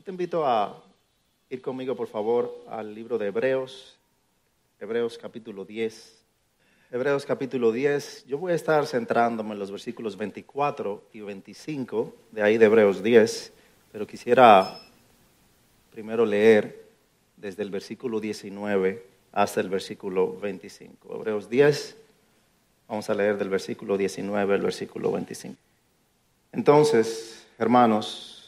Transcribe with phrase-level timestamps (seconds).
[0.00, 0.82] Yo te invito a
[1.50, 3.98] ir conmigo, por favor, al libro de Hebreos,
[4.80, 6.24] Hebreos capítulo 10.
[6.90, 12.42] Hebreos capítulo 10, yo voy a estar centrándome en los versículos 24 y 25 de
[12.42, 13.52] ahí de Hebreos 10,
[13.92, 14.80] pero quisiera
[15.92, 16.82] primero leer
[17.36, 21.14] desde el versículo 19 hasta el versículo 25.
[21.14, 21.96] Hebreos 10,
[22.88, 25.56] vamos a leer del versículo 19 al versículo 25.
[26.52, 28.39] Entonces, hermanos,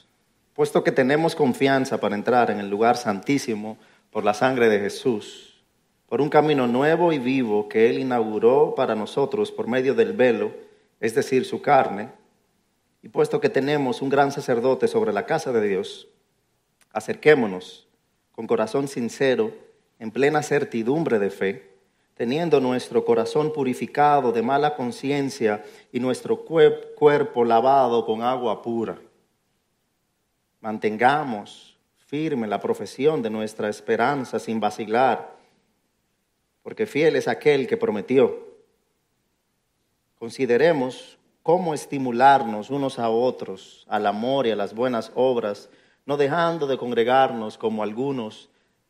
[0.55, 3.79] puesto que tenemos confianza para entrar en el lugar santísimo
[4.11, 5.65] por la sangre de Jesús,
[6.07, 10.53] por un camino nuevo y vivo que Él inauguró para nosotros por medio del velo,
[11.01, 12.11] es decir, su carne,
[13.03, 16.09] y puesto que tenemos un gran sacerdote sobre la casa de Dios,
[16.93, 17.89] acerquémonos
[18.33, 19.53] con corazón sincero,
[19.99, 21.71] en plena certidumbre de fe,
[22.15, 28.99] teniendo nuestro corazón purificado de mala conciencia y nuestro cuerpo lavado con agua pura
[30.63, 31.77] mantengamos
[32.07, 35.37] firme la profesión de nuestra esperanza sin vacilar,
[36.63, 38.49] porque fiel es aquel que prometió.
[40.15, 45.69] Consideremos cómo estimularnos unos a otros al amor y a las buenas obras,
[46.07, 48.49] no dejando de congregarnos como algunos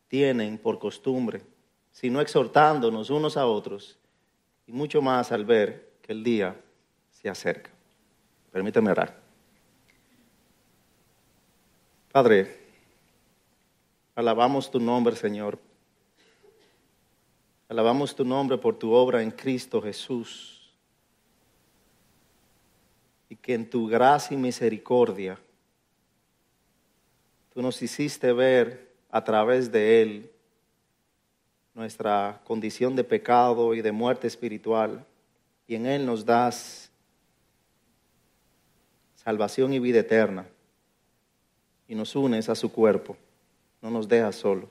[0.09, 1.42] tienen por costumbre,
[1.91, 3.98] sino exhortándonos unos a otros,
[4.67, 6.55] y mucho más al ver que el día
[7.11, 7.70] se acerca.
[8.51, 9.22] Permíteme orar.
[12.12, 12.46] Padre,
[14.14, 15.58] alabamos tu nombre, Señor.
[17.70, 20.70] Alabamos tu nombre por tu obra en Cristo Jesús.
[23.30, 25.38] Y que en tu gracia y misericordia
[27.55, 30.30] tú nos hiciste ver a través de Él
[31.72, 35.06] nuestra condición de pecado y de muerte espiritual.
[35.66, 36.90] Y en Él nos das
[39.14, 40.46] salvación y vida eterna
[41.88, 43.16] y nos unes a su cuerpo.
[43.80, 44.69] No nos dejas solo.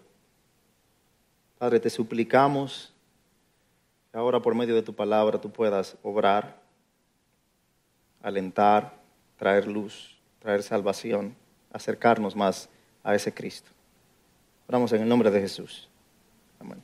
[1.58, 2.92] Padre, te suplicamos
[4.12, 6.60] que ahora por medio de tu palabra tú puedas obrar,
[8.22, 8.94] alentar,
[9.38, 11.36] traer luz, traer salvación,
[11.72, 12.70] acercarnos más
[13.04, 13.70] a ese Cristo.
[14.68, 15.88] Oramos en el nombre de Jesús.
[16.60, 16.82] Amén.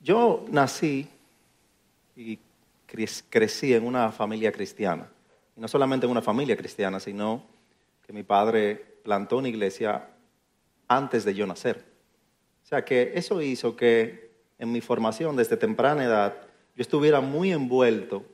[0.00, 1.08] Yo nací
[2.14, 2.38] y
[3.30, 5.08] crecí en una familia cristiana.
[5.56, 7.42] Y no solamente en una familia cristiana, sino
[8.06, 10.08] que mi padre plantó una iglesia
[10.88, 11.84] antes de yo nacer.
[12.62, 16.34] O sea que eso hizo que en mi formación desde temprana edad
[16.76, 18.24] yo estuviera muy envuelto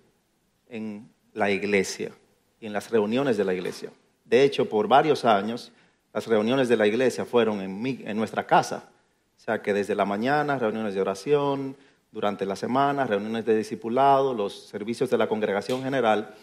[0.69, 2.13] en la iglesia
[2.61, 3.91] y en las reuniones de la iglesia.
[4.25, 5.73] De hecho, por varios años
[6.13, 8.89] las reuniones de la iglesia fueron en, en nuestra casa.
[9.37, 11.77] O sea que desde la mañana, reuniones de oración,
[12.13, 16.35] durante la semana, reuniones de discipulado, los servicios de la congregación general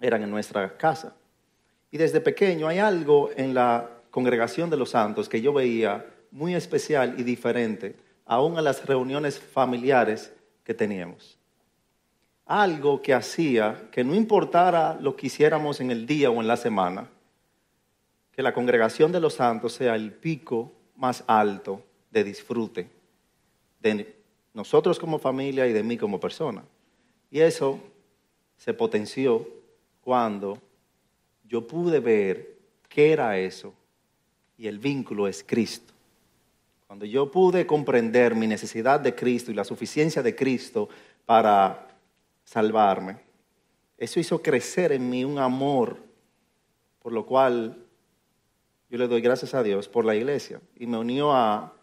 [0.00, 1.14] eran en nuestra casa.
[1.92, 6.54] Y desde pequeño hay algo en la congregación de los santos que yo veía muy
[6.54, 7.94] especial y diferente,
[8.24, 10.32] aún a las reuniones familiares
[10.64, 11.38] que teníamos.
[12.46, 16.56] Algo que hacía que no importara lo que hiciéramos en el día o en la
[16.56, 17.10] semana,
[18.32, 22.88] que la congregación de los santos sea el pico más alto de disfrute
[23.80, 24.16] de
[24.54, 26.64] nosotros como familia y de mí como persona.
[27.30, 27.78] Y eso
[28.56, 29.46] se potenció
[30.00, 30.58] cuando
[31.52, 32.56] yo pude ver
[32.88, 33.74] qué era eso
[34.56, 35.92] y el vínculo es Cristo.
[36.86, 40.88] Cuando yo pude comprender mi necesidad de Cristo y la suficiencia de Cristo
[41.26, 41.88] para
[42.42, 43.18] salvarme,
[43.98, 45.98] eso hizo crecer en mí un amor,
[47.02, 47.84] por lo cual
[48.88, 50.58] yo le doy gracias a Dios por la iglesia.
[50.78, 51.74] Y me unió a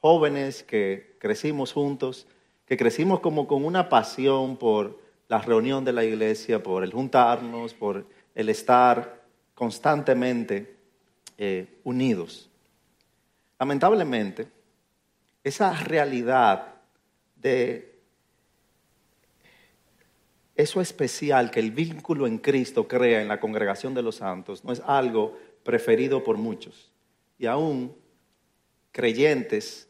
[0.00, 2.26] jóvenes que crecimos juntos,
[2.66, 4.98] que crecimos como con una pasión por
[5.28, 9.22] la reunión de la iglesia, por el juntarnos, por el estar
[9.54, 10.76] constantemente
[11.38, 12.48] eh, unidos.
[13.58, 14.48] Lamentablemente,
[15.44, 16.74] esa realidad
[17.36, 17.92] de
[20.54, 24.72] eso especial que el vínculo en Cristo crea en la congregación de los santos no
[24.72, 26.90] es algo preferido por muchos.
[27.38, 27.94] Y aún
[28.92, 29.88] creyentes,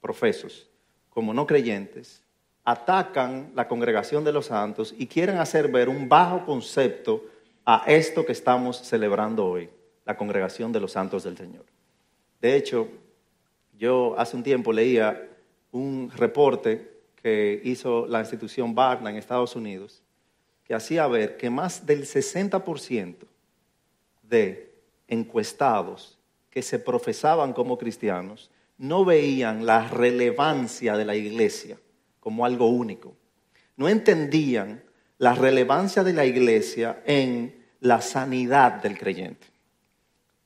[0.00, 0.68] profesos,
[1.10, 2.22] como no creyentes,
[2.64, 7.24] atacan la congregación de los santos y quieren hacer ver un bajo concepto
[7.64, 9.70] a esto que estamos celebrando hoy,
[10.04, 11.64] la congregación de los santos del Señor.
[12.40, 12.88] De hecho,
[13.78, 15.30] yo hace un tiempo leía
[15.72, 20.02] un reporte que hizo la institución Barna en Estados Unidos,
[20.62, 23.16] que hacía ver que más del 60%
[24.22, 24.74] de
[25.08, 26.18] encuestados
[26.50, 31.78] que se profesaban como cristianos no veían la relevancia de la iglesia
[32.20, 33.16] como algo único.
[33.76, 34.83] No entendían
[35.18, 39.46] la relevancia de la iglesia en la sanidad del creyente.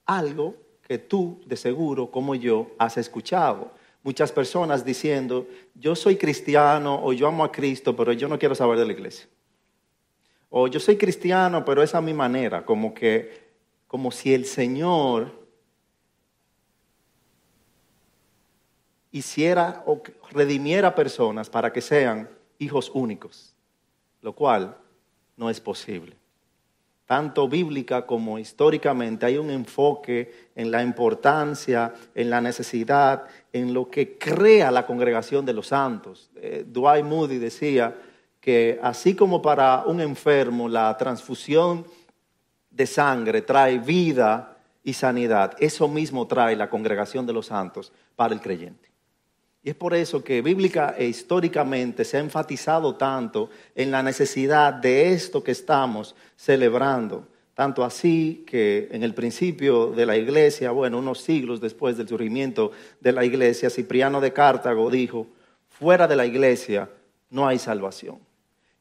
[0.07, 0.57] algo
[0.89, 3.73] que tú de seguro, como yo, has escuchado.
[4.03, 8.55] Muchas personas diciendo, yo soy cristiano o yo amo a Cristo, pero yo no quiero
[8.55, 9.29] saber de la iglesia.
[10.49, 13.49] O yo soy cristiano, pero es a mi manera, como que,
[13.87, 15.47] como si el Señor
[19.11, 23.55] hiciera o redimiera personas para que sean hijos únicos,
[24.23, 24.77] lo cual
[25.37, 26.17] no es posible.
[27.07, 33.89] Tanto bíblica como históricamente hay un enfoque en la importancia, en la necesidad, en lo
[33.89, 36.31] que crea la congregación de los santos.
[36.37, 37.97] Eh, Dwight Moody decía
[38.41, 41.87] que así como para un enfermo la transfusión
[42.71, 48.35] de sangre trae vida y sanidad, eso mismo trae la congregación de los santos para
[48.35, 48.88] el creyente.
[49.63, 54.73] Y es por eso que bíblica e históricamente se ha enfatizado tanto en la necesidad
[54.73, 57.27] de esto que estamos celebrando.
[57.55, 62.71] Tanto así que en el principio de la iglesia, bueno, unos siglos después del surgimiento
[63.01, 65.27] de la iglesia, Cipriano de Cartago dijo,
[65.69, 66.89] fuera de la iglesia
[67.31, 68.21] no hay salvación.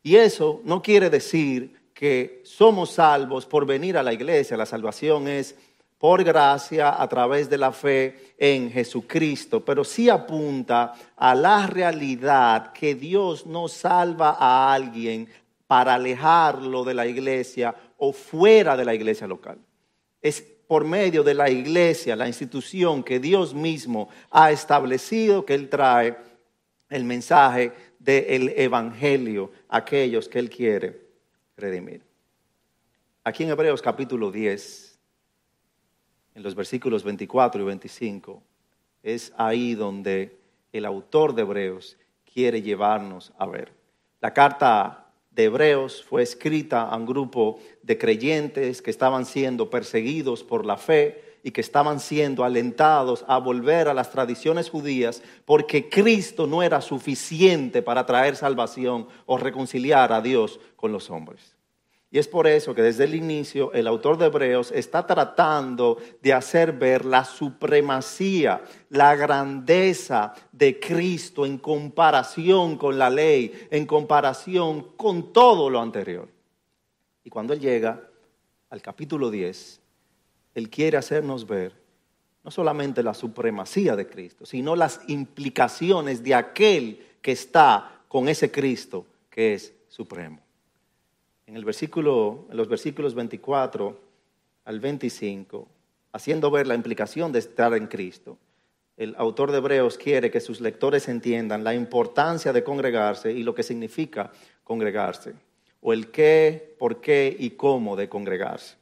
[0.04, 5.28] Y eso no quiere decir que somos salvos por venir a la iglesia, la salvación
[5.28, 5.56] es
[5.98, 12.72] por gracia a través de la fe en Jesucristo, pero sí apunta a la realidad
[12.72, 15.28] que Dios no salva a alguien
[15.66, 19.58] para alejarlo de la iglesia o fuera de la iglesia local.
[20.22, 25.70] Es por medio de la iglesia, la institución que Dios mismo ha establecido, que Él
[25.70, 26.16] trae
[26.90, 31.02] el mensaje del Evangelio a aquellos que Él quiere
[31.56, 32.02] redimir.
[33.24, 34.87] Aquí en Hebreos capítulo 10
[36.38, 38.44] en los versículos 24 y 25,
[39.02, 40.38] es ahí donde
[40.72, 41.98] el autor de Hebreos
[42.32, 43.74] quiere llevarnos a ver.
[44.22, 50.44] La carta de Hebreos fue escrita a un grupo de creyentes que estaban siendo perseguidos
[50.44, 55.90] por la fe y que estaban siendo alentados a volver a las tradiciones judías porque
[55.90, 61.57] Cristo no era suficiente para traer salvación o reconciliar a Dios con los hombres.
[62.18, 66.34] Y es por eso que desde el inicio el autor de Hebreos está tratando de
[66.34, 74.94] hacer ver la supremacía, la grandeza de Cristo en comparación con la ley, en comparación
[74.98, 76.28] con todo lo anterior.
[77.24, 78.02] Y cuando él llega
[78.72, 79.80] al capítulo 10,
[80.56, 81.72] él quiere hacernos ver
[82.44, 88.50] no solamente la supremacía de Cristo, sino las implicaciones de aquel que está con ese
[88.50, 90.47] Cristo que es supremo
[91.48, 94.00] en, el versículo, en los versículos 24
[94.66, 95.68] al 25,
[96.12, 98.38] haciendo ver la implicación de estar en Cristo,
[98.98, 103.56] el autor de Hebreos quiere que sus lectores entiendan la importancia de congregarse y lo
[103.56, 104.32] que significa
[104.64, 105.34] congregarse,
[105.82, 108.76] o el qué, por qué y cómo de congregarse.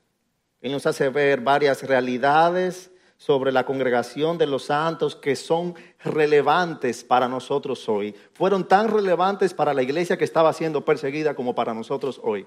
[0.62, 7.04] Él nos hace ver varias realidades sobre la congregación de los santos que son relevantes
[7.04, 8.14] para nosotros hoy.
[8.34, 12.46] Fueron tan relevantes para la iglesia que estaba siendo perseguida como para nosotros hoy,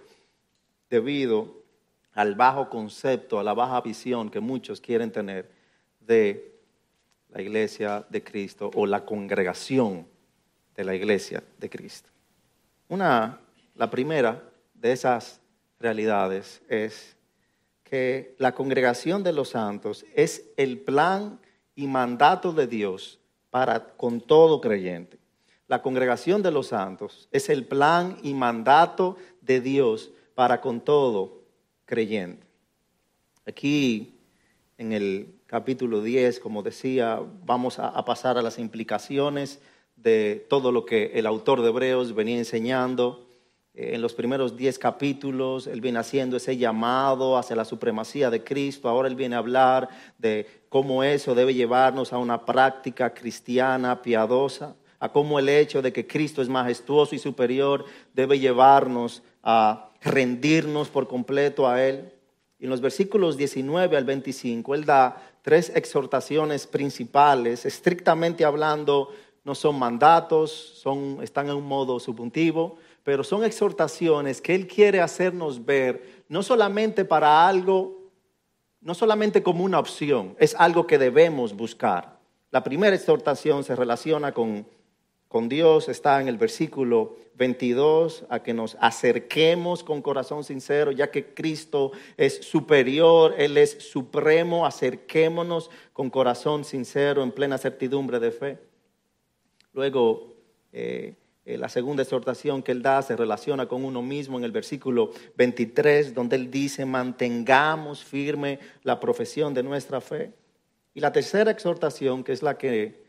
[0.90, 1.62] debido
[2.12, 5.50] al bajo concepto, a la baja visión que muchos quieren tener
[6.00, 6.58] de
[7.30, 10.06] la iglesia de Cristo o la congregación
[10.74, 12.10] de la iglesia de Cristo.
[12.88, 13.40] Una,
[13.74, 14.42] la primera
[14.74, 15.40] de esas
[15.78, 17.17] realidades es
[17.88, 21.40] que la congregación de los santos es el plan
[21.74, 23.18] y mandato de Dios
[23.50, 25.18] para con todo creyente.
[25.66, 31.42] La congregación de los santos es el plan y mandato de Dios para con todo
[31.84, 32.46] creyente.
[33.46, 34.14] Aquí
[34.78, 39.60] en el capítulo 10, como decía, vamos a, pasar a las implicaciones
[39.96, 43.27] de todo lo que el autor de Hebreos venía enseñando
[43.80, 48.88] en los primeros diez capítulos, él viene haciendo ese llamado hacia la supremacía de Cristo.
[48.88, 54.74] Ahora él viene a hablar de cómo eso debe llevarnos a una práctica cristiana piadosa,
[54.98, 60.88] a cómo el hecho de que Cristo es majestuoso y superior debe llevarnos a rendirnos
[60.88, 62.12] por completo a Él.
[62.58, 69.10] Y en los versículos 19 al 25, Él da tres exhortaciones principales, estrictamente hablando,
[69.44, 75.00] no son mandatos, son, están en un modo subjuntivo, pero son exhortaciones que Él quiere
[75.00, 78.10] hacernos ver, no solamente para algo,
[78.80, 82.18] no solamente como una opción, es algo que debemos buscar.
[82.50, 84.66] La primera exhortación se relaciona con,
[85.28, 91.10] con Dios, está en el versículo 22, a que nos acerquemos con corazón sincero, ya
[91.10, 98.30] que Cristo es superior, Él es supremo, acerquémonos con corazón sincero, en plena certidumbre de
[98.32, 98.58] fe.
[99.72, 100.34] Luego,
[100.72, 101.14] eh,
[101.56, 106.14] la segunda exhortación que él da se relaciona con uno mismo en el versículo 23,
[106.14, 110.34] donde él dice, mantengamos firme la profesión de nuestra fe.
[110.92, 113.02] Y la tercera exhortación, que es la que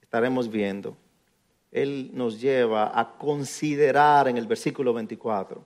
[0.00, 0.96] estaremos viendo,
[1.70, 5.62] él nos lleva a considerar en el versículo 24,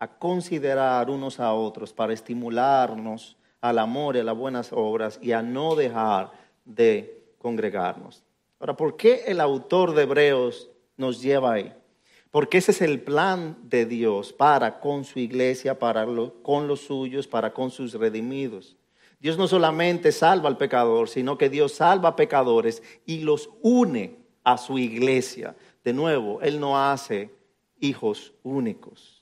[0.00, 5.32] a considerar unos a otros para estimularnos al amor y a las buenas obras y
[5.32, 6.30] a no dejar
[6.66, 8.22] de congregarnos.
[8.60, 11.72] Ahora, ¿por qué el autor de Hebreos nos lleva ahí.
[12.30, 16.04] Porque ese es el plan de Dios para con su iglesia, para
[16.42, 18.76] con los suyos, para con sus redimidos.
[19.20, 24.18] Dios no solamente salva al pecador, sino que Dios salva a pecadores y los une
[24.42, 25.56] a su iglesia.
[25.84, 27.30] De nuevo, Él no hace
[27.78, 29.13] hijos únicos.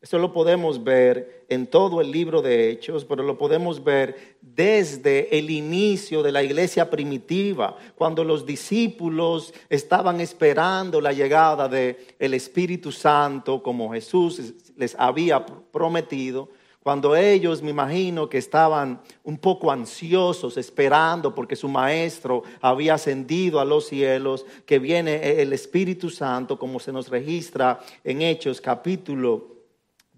[0.00, 5.36] Eso lo podemos ver en todo el libro de Hechos, pero lo podemos ver desde
[5.36, 12.34] el inicio de la iglesia primitiva, cuando los discípulos estaban esperando la llegada del el
[12.34, 16.48] Espíritu Santo, como Jesús les había prometido.
[16.80, 23.58] Cuando ellos, me imagino que estaban un poco ansiosos, esperando porque su maestro había ascendido
[23.58, 29.57] a los cielos, que viene el Espíritu Santo, como se nos registra en Hechos capítulo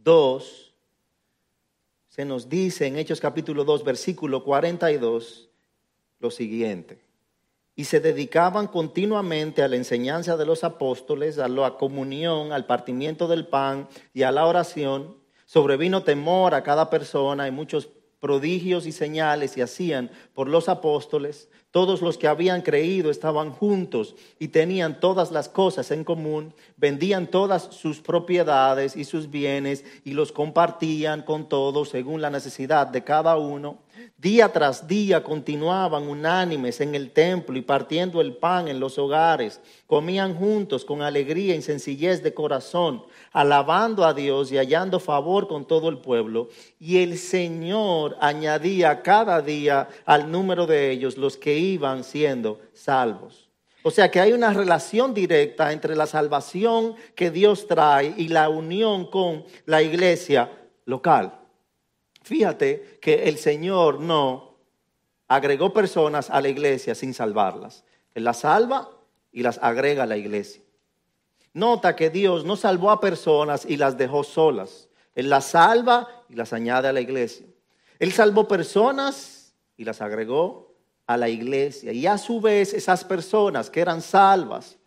[0.03, 0.75] 2,
[2.09, 5.49] se nos dice en Hechos capítulo 2, versículo 42,
[6.19, 7.05] lo siguiente.
[7.77, 13.29] Y se dedicaban continuamente a la enseñanza de los apóstoles, a la comunión, al partimiento
[13.29, 15.17] del pan y a la oración.
[15.47, 17.89] Sobrevino temor a cada persona y muchos
[18.21, 21.49] prodigios y señales se hacían por los apóstoles.
[21.71, 27.29] Todos los que habían creído estaban juntos y tenían todas las cosas en común, vendían
[27.29, 33.05] todas sus propiedades y sus bienes y los compartían con todos según la necesidad de
[33.05, 33.79] cada uno.
[34.17, 39.61] Día tras día continuaban unánimes en el templo y partiendo el pan en los hogares.
[39.87, 43.03] Comían juntos con alegría y sencillez de corazón,
[43.33, 46.49] alabando a Dios y hallando favor con todo el pueblo.
[46.79, 53.49] Y el Señor añadía cada día al número de ellos los que iban siendo salvos.
[53.83, 58.51] O sea que hay una relación directa entre la salvación que Dios trae y la
[58.51, 60.51] unión con la iglesia
[60.85, 61.40] local.
[62.23, 64.57] Fíjate que el Señor no
[65.29, 67.85] agregó personas a la iglesia sin salvarlas.
[68.15, 68.91] Él las salva
[69.33, 70.63] y las agrega a la iglesia.
[71.53, 74.89] Nota que Dios no salvó a personas y las dejó solas.
[75.15, 77.47] Él las salva y las añade a la iglesia.
[77.99, 80.75] Él salvó personas y las agregó
[81.07, 81.93] a la iglesia.
[81.93, 84.79] Y a su vez esas personas que eran salvas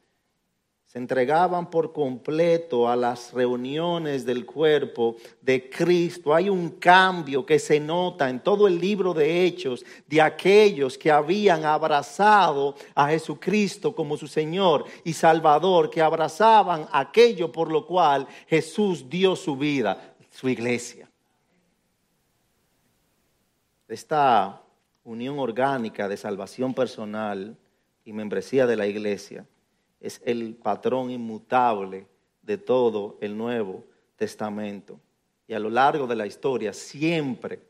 [0.93, 6.35] se entregaban por completo a las reuniones del cuerpo de Cristo.
[6.35, 11.09] Hay un cambio que se nota en todo el libro de Hechos de aquellos que
[11.09, 18.27] habían abrazado a Jesucristo como su Señor y Salvador, que abrazaban aquello por lo cual
[18.45, 21.09] Jesús dio su vida, su iglesia.
[23.87, 24.61] Esta
[25.03, 27.57] unión orgánica de salvación personal
[28.05, 29.47] y membresía de la iglesia
[30.03, 32.05] es el patrón inmutable
[32.41, 33.85] de todo el Nuevo
[34.17, 34.99] Testamento.
[35.47, 37.61] Y a lo largo de la historia, siempre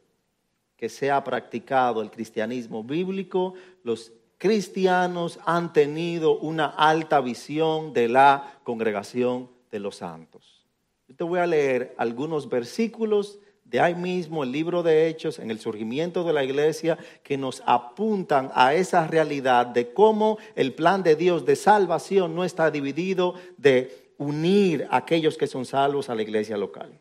[0.75, 8.09] que se ha practicado el cristianismo bíblico, los cristianos han tenido una alta visión de
[8.09, 10.65] la congregación de los santos.
[11.07, 13.39] Yo te voy a leer algunos versículos
[13.73, 17.63] de ahí mismo el libro de Hechos, en el surgimiento de la iglesia, que nos
[17.65, 23.33] apuntan a esa realidad de cómo el plan de Dios de salvación no está dividido
[23.57, 26.91] de unir a aquellos que son salvos a la iglesia local.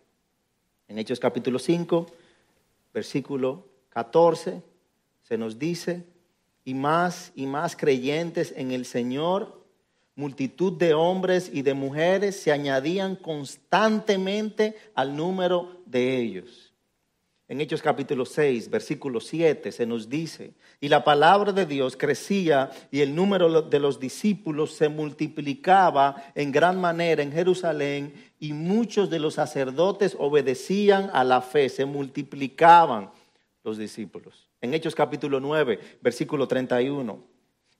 [0.88, 2.06] En Hechos capítulo 5,
[2.94, 4.62] versículo 14,
[5.24, 6.06] se nos dice,
[6.64, 9.61] y más y más creyentes en el Señor
[10.14, 16.72] multitud de hombres y de mujeres se añadían constantemente al número de ellos.
[17.48, 22.70] En Hechos capítulo 6, versículo 7 se nos dice, y la palabra de Dios crecía
[22.90, 29.10] y el número de los discípulos se multiplicaba en gran manera en Jerusalén y muchos
[29.10, 33.10] de los sacerdotes obedecían a la fe, se multiplicaban
[33.64, 34.48] los discípulos.
[34.62, 37.31] En Hechos capítulo 9, versículo 31.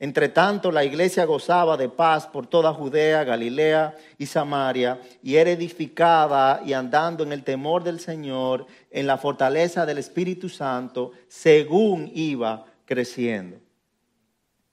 [0.03, 5.53] Entre tanto, la iglesia gozaba de paz por toda Judea, Galilea y Samaria, y era
[5.53, 12.11] edificada y andando en el temor del Señor, en la fortaleza del Espíritu Santo, según
[12.17, 13.61] iba creciendo.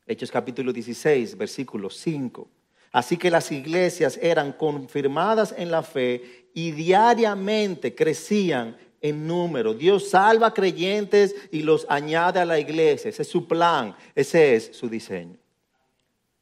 [0.08, 2.48] Hechos capítulo 16, versículo 5.
[2.92, 9.74] Así que las iglesias eran confirmadas en la fe y diariamente crecían en número.
[9.74, 13.10] Dios salva creyentes y los añade a la iglesia.
[13.10, 15.38] Ese es su plan, ese es su diseño.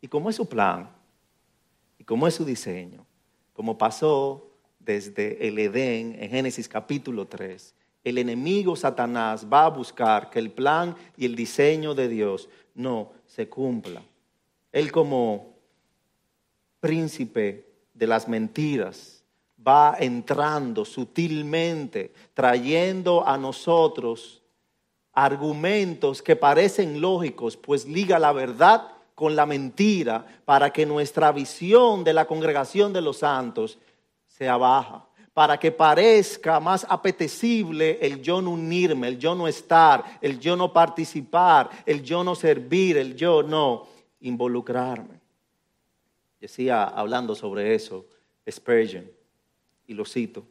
[0.02, 0.98] ¿Y cómo es su plan?
[2.08, 3.06] como es su diseño,
[3.52, 4.50] como pasó
[4.80, 10.50] desde el Edén en Génesis capítulo 3, el enemigo Satanás va a buscar que el
[10.50, 14.02] plan y el diseño de Dios no se cumpla.
[14.72, 15.58] Él como
[16.80, 19.17] príncipe de las mentiras
[19.66, 24.42] va entrando sutilmente, trayendo a nosotros
[25.14, 32.04] argumentos que parecen lógicos, pues liga la verdad con la mentira para que nuestra visión
[32.04, 33.80] de la congregación de los santos
[34.28, 40.04] sea baja para que parezca más apetecible el yo no unirme, el yo no estar,
[40.20, 43.88] el yo no participar, el yo no servir, el yo no
[44.22, 45.20] involucrarme.
[46.42, 48.08] Decía hablando sobre eso
[48.50, 49.06] Spurgeon,
[49.88, 50.46] y lo cito,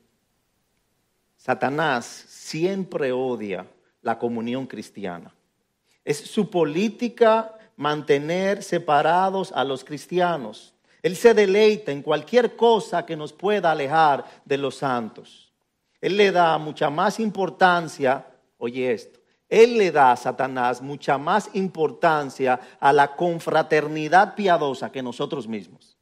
[1.36, 3.66] Satanás siempre odia
[4.02, 5.32] la comunión cristiana.
[6.04, 10.74] Es su política mantener separados a los cristianos.
[11.02, 15.52] Él se deleita en cualquier cosa que nos pueda alejar de los santos.
[16.00, 18.26] Él le da mucha más importancia,
[18.58, 25.02] oye esto, Él le da a Satanás mucha más importancia a la confraternidad piadosa que
[25.02, 25.96] nosotros mismos,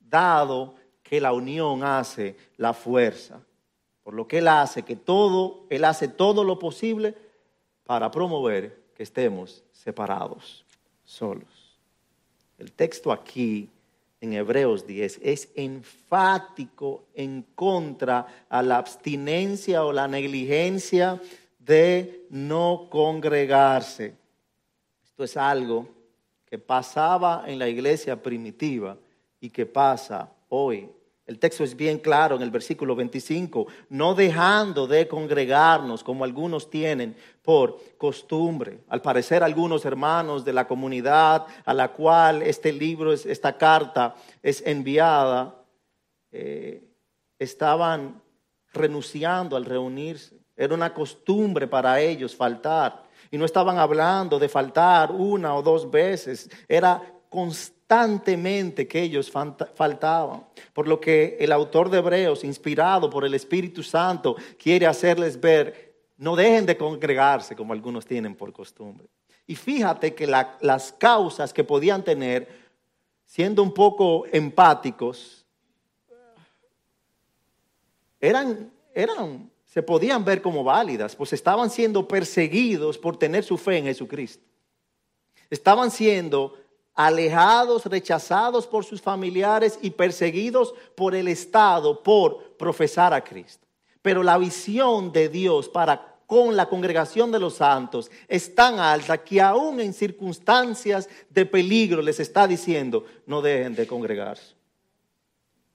[0.00, 0.74] dado
[1.10, 3.40] que la unión hace la fuerza.
[4.04, 7.16] Por lo que Él hace que todo, Él hace todo lo posible
[7.82, 10.64] para promover que estemos separados,
[11.04, 11.76] solos.
[12.58, 13.68] El texto aquí
[14.20, 21.20] en Hebreos 10 es enfático en contra a la abstinencia o la negligencia
[21.58, 24.14] de no congregarse.
[25.02, 25.88] Esto es algo
[26.46, 28.96] que pasaba en la iglesia primitiva
[29.40, 30.88] y que pasa hoy
[31.30, 36.68] el texto es bien claro en el versículo 25, no dejando de congregarnos como algunos
[36.68, 38.80] tienen por costumbre.
[38.88, 44.60] Al parecer algunos hermanos de la comunidad a la cual este libro, esta carta es
[44.66, 45.54] enviada,
[46.32, 46.82] eh,
[47.38, 48.20] estaban
[48.72, 50.36] renunciando al reunirse.
[50.56, 53.04] Era una costumbre para ellos faltar.
[53.30, 56.50] Y no estaban hablando de faltar una o dos veces.
[56.66, 59.32] Era constante constantemente que ellos
[59.74, 60.46] faltaban.
[60.72, 65.96] Por lo que el autor de Hebreos, inspirado por el Espíritu Santo, quiere hacerles ver,
[66.16, 69.08] no dejen de congregarse como algunos tienen por costumbre.
[69.44, 72.46] Y fíjate que las causas que podían tener,
[73.24, 75.44] siendo un poco empáticos,
[78.20, 83.78] eran, eran, se podían ver como válidas, pues estaban siendo perseguidos por tener su fe
[83.78, 84.44] en Jesucristo.
[85.48, 86.54] Estaban siendo
[87.06, 93.66] alejados, rechazados por sus familiares y perseguidos por el Estado por profesar a Cristo.
[94.02, 99.18] Pero la visión de Dios para con la congregación de los santos es tan alta
[99.18, 104.54] que aún en circunstancias de peligro les está diciendo, no dejen de congregarse.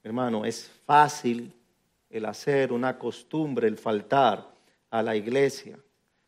[0.03, 1.51] Hermano, es fácil
[2.09, 4.47] el hacer una costumbre, el faltar
[4.91, 5.77] a la iglesia,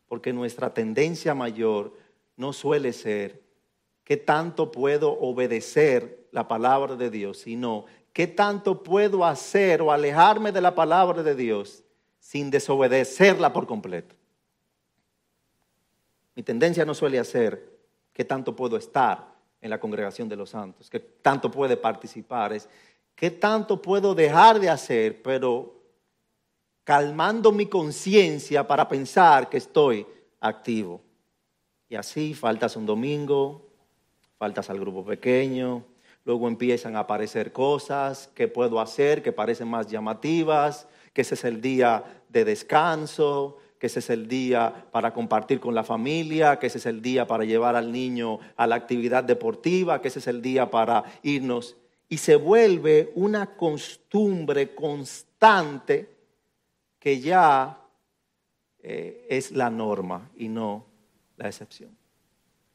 [0.08, 1.96] porque nuestra tendencia mayor
[2.36, 3.47] no suele ser
[4.08, 10.50] qué tanto puedo obedecer la palabra de Dios, sino qué tanto puedo hacer o alejarme
[10.50, 11.84] de la palabra de Dios
[12.18, 14.16] sin desobedecerla por completo.
[16.34, 17.70] Mi tendencia no suele ser
[18.14, 19.28] qué tanto puedo estar
[19.60, 22.66] en la congregación de los santos, qué tanto puede participar, es
[23.14, 25.82] qué tanto puedo dejar de hacer, pero
[26.82, 30.06] calmando mi conciencia para pensar que estoy
[30.40, 31.02] activo.
[31.90, 33.67] Y así faltas un domingo,
[34.38, 35.84] faltas al grupo pequeño,
[36.24, 41.44] luego empiezan a aparecer cosas que puedo hacer que parecen más llamativas, que ese es
[41.44, 46.66] el día de descanso, que ese es el día para compartir con la familia, que
[46.66, 50.26] ese es el día para llevar al niño a la actividad deportiva, que ese es
[50.26, 51.76] el día para irnos.
[52.08, 56.10] Y se vuelve una costumbre constante
[56.98, 57.80] que ya
[58.82, 60.86] eh, es la norma y no
[61.36, 61.96] la excepción.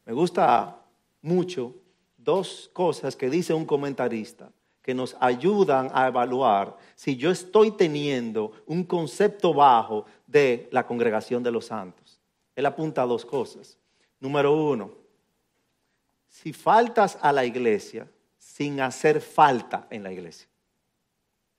[0.06, 0.83] Me gusta
[1.24, 1.74] mucho
[2.18, 4.50] dos cosas que dice un comentarista
[4.82, 11.42] que nos ayudan a evaluar si yo estoy teniendo un concepto bajo de la congregación
[11.42, 12.20] de los santos.
[12.54, 13.78] Él apunta a dos cosas.
[14.20, 14.92] Número uno,
[16.28, 18.06] si faltas a la iglesia
[18.36, 20.46] sin hacer falta en la iglesia.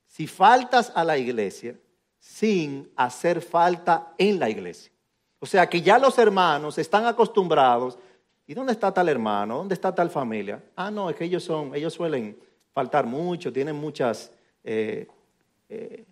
[0.06, 1.76] Si faltas a la iglesia
[2.20, 4.92] sin hacer falta en la iglesia.
[5.40, 7.98] O sea que ya los hermanos están acostumbrados
[8.46, 9.58] ¿Y dónde está tal hermano?
[9.58, 10.62] ¿Dónde está tal familia?
[10.76, 12.38] Ah, no, es que ellos son, ellos suelen
[12.72, 14.30] faltar mucho, tienen muchas,
[14.62, 15.08] eh,
[15.68, 16.04] eh,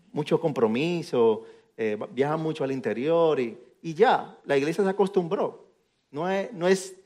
[1.77, 5.64] eh, viajan mucho al interior y, ya, la iglesia se acostumbró.
[6.11, 6.97] No es, no es,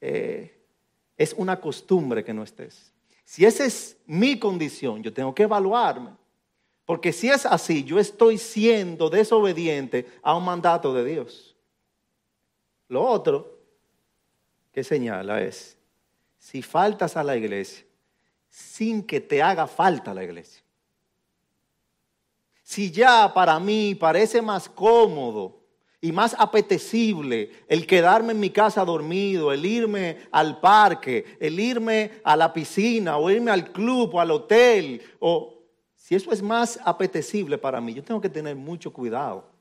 [0.00, 2.92] es una costumbre que no estés.
[3.24, 6.10] Si esa es mi condición, yo tengo que evaluarme.
[6.84, 11.56] Porque si es así, yo estoy siendo desobediente a un mandato de Dios.
[12.88, 13.53] Lo otro
[14.74, 15.78] que señala es,
[16.36, 17.86] si faltas a la iglesia
[18.50, 20.62] sin que te haga falta la iglesia.
[22.62, 25.60] Si ya para mí parece más cómodo
[26.00, 32.20] y más apetecible el quedarme en mi casa dormido, el irme al parque, el irme
[32.24, 35.62] a la piscina o irme al club o al hotel, o
[35.94, 39.53] si eso es más apetecible para mí, yo tengo que tener mucho cuidado,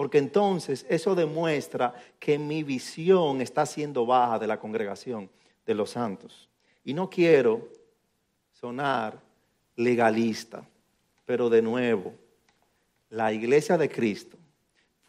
[0.00, 5.28] porque entonces eso demuestra que mi visión está siendo baja de la congregación
[5.66, 6.48] de los santos.
[6.82, 7.68] Y no quiero
[8.50, 9.20] sonar
[9.76, 10.66] legalista,
[11.26, 12.14] pero de nuevo,
[13.10, 14.38] la iglesia de Cristo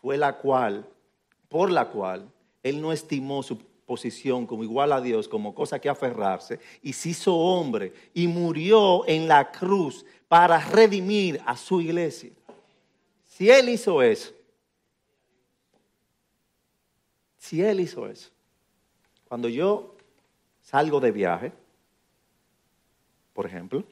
[0.02, 0.86] fue la cual,
[1.48, 2.30] por la cual
[2.62, 7.12] Él no estimó su posición como igual a Dios, como cosa que aferrarse, y se
[7.12, 12.32] hizo hombre y murió en la cruz para redimir a su iglesia.
[13.24, 14.34] Si Él hizo eso,
[17.42, 18.30] si Él hizo eso,
[19.28, 19.96] cuando yo
[20.62, 21.52] salgo de viaje,
[23.34, 23.84] por ejemplo,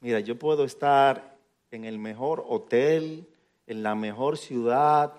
[0.00, 1.36] mira, yo puedo estar
[1.72, 3.26] en el mejor hotel,
[3.66, 5.12] en la mejor ciudad,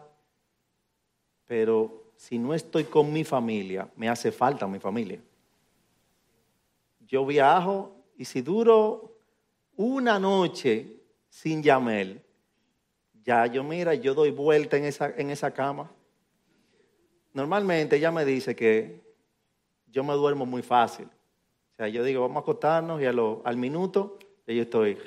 [1.45, 5.19] pero si no estoy con mi familia, me hace falta mi familia.
[7.05, 9.17] Yo viajo y si duro
[9.75, 12.21] una noche sin Yamel,
[13.25, 15.91] ya yo mira, yo doy vuelta en esa, en esa cama.
[17.33, 19.01] Normalmente ella me dice que
[19.87, 21.05] yo me duermo muy fácil.
[21.05, 24.97] O sea, yo digo, vamos a acostarnos y al minuto yo estoy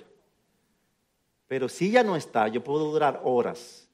[1.53, 3.87] pero si ya no está, yo puedo durar horas.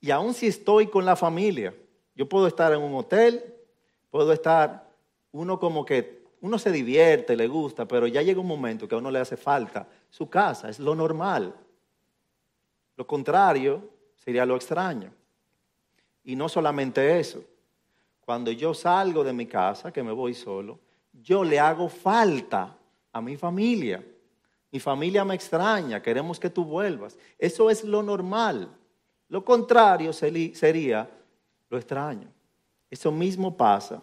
[0.00, 1.72] Y aún si estoy con la familia,
[2.16, 3.54] yo puedo estar en un hotel,
[4.10, 4.90] puedo estar,
[5.30, 8.98] uno como que, uno se divierte, le gusta, pero ya llega un momento que a
[8.98, 11.54] uno le hace falta su casa, es lo normal.
[12.96, 15.14] Lo contrario sería lo extraño.
[16.24, 17.42] Y no solamente eso,
[18.24, 20.78] cuando yo salgo de mi casa, que me voy solo,
[21.12, 22.76] yo le hago falta
[23.12, 24.04] a mi familia.
[24.70, 27.18] Mi familia me extraña, queremos que tú vuelvas.
[27.38, 28.68] Eso es lo normal.
[29.28, 31.10] Lo contrario sería
[31.68, 32.28] lo extraño.
[32.90, 34.02] Eso mismo pasa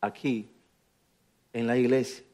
[0.00, 0.48] aquí,
[1.52, 2.24] en la iglesia.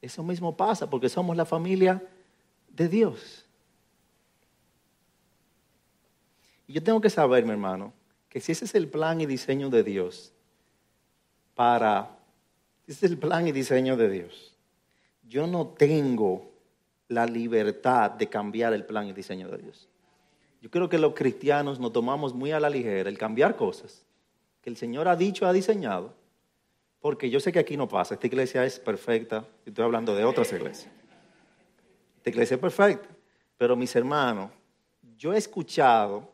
[0.00, 2.02] Eso mismo pasa porque somos la familia
[2.68, 3.41] de Dios.
[6.66, 7.92] Y yo tengo que saber, mi hermano,
[8.28, 10.32] que si ese es el plan y diseño de Dios
[11.54, 12.18] para
[12.86, 14.54] ese es el plan y diseño de Dios.
[15.22, 16.50] Yo no tengo
[17.08, 19.88] la libertad de cambiar el plan y diseño de Dios.
[20.60, 24.04] Yo creo que los cristianos nos tomamos muy a la ligera el cambiar cosas
[24.60, 26.14] que el Señor ha dicho, ha diseñado,
[27.00, 28.14] porque yo sé que aquí no pasa.
[28.14, 29.44] Esta iglesia es perfecta.
[29.66, 30.92] Estoy hablando de otras iglesias.
[32.16, 33.08] Esta iglesia es perfecta.
[33.58, 34.50] Pero mis hermanos,
[35.16, 36.31] yo he escuchado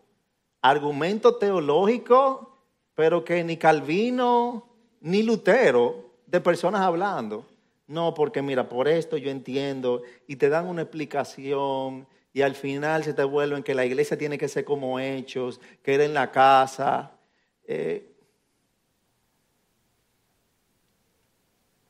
[0.61, 2.47] argumentos teológicos,
[2.95, 4.69] pero que ni Calvino
[5.01, 7.47] ni Lutero de personas hablando.
[7.87, 13.05] No, porque mira, por esto yo entiendo y te dan una explicación y al final
[13.05, 16.31] se te vuelven que la iglesia tiene que ser como hechos, que era en la
[16.31, 17.13] casa.
[17.65, 18.13] Eh,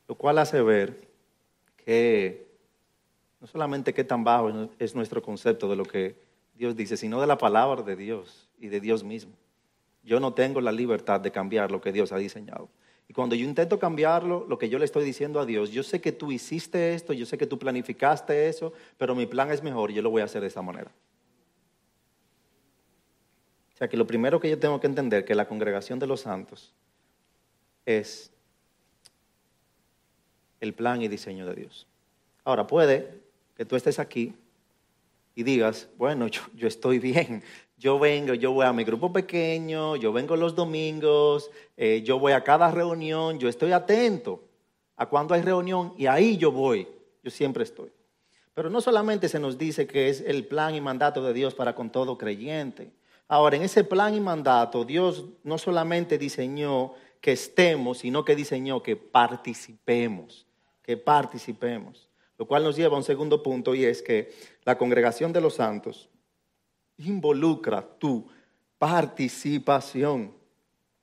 [0.07, 1.07] lo cual hace ver
[1.85, 2.47] que
[3.39, 6.15] no solamente qué tan bajo es nuestro concepto de lo que
[6.55, 9.33] Dios dice, sino de la palabra de Dios y de Dios mismo.
[10.03, 12.69] Yo no tengo la libertad de cambiar lo que Dios ha diseñado.
[13.07, 15.99] Y cuando yo intento cambiarlo, lo que yo le estoy diciendo a Dios, yo sé
[15.99, 19.91] que tú hiciste esto, yo sé que tú planificaste eso, pero mi plan es mejor
[19.91, 20.91] yo lo voy a hacer de esa manera.
[23.73, 26.21] O sea que lo primero que yo tengo que entender que la congregación de los
[26.21, 26.75] santos
[27.85, 28.31] es
[30.59, 31.87] el plan y diseño de Dios.
[32.43, 33.21] Ahora puede
[33.55, 34.35] que tú estés aquí
[35.33, 37.41] y digas, bueno, yo estoy bien,
[37.79, 42.33] yo vengo, yo voy a mi grupo pequeño, yo vengo los domingos, eh, yo voy
[42.33, 44.43] a cada reunión, yo estoy atento
[44.97, 46.89] a cuando hay reunión y ahí yo voy,
[47.23, 47.89] yo siempre estoy.
[48.53, 51.73] Pero no solamente se nos dice que es el plan y mandato de Dios para
[51.73, 52.91] con todo creyente.
[53.29, 58.83] Ahora, en ese plan y mandato, Dios no solamente diseñó que estemos, sino que diseñó
[58.83, 60.45] que participemos,
[60.81, 62.09] que participemos.
[62.37, 64.33] Lo cual nos lleva a un segundo punto y es que
[64.65, 66.09] la congregación de los santos
[66.99, 68.27] involucra tu
[68.77, 70.33] participación.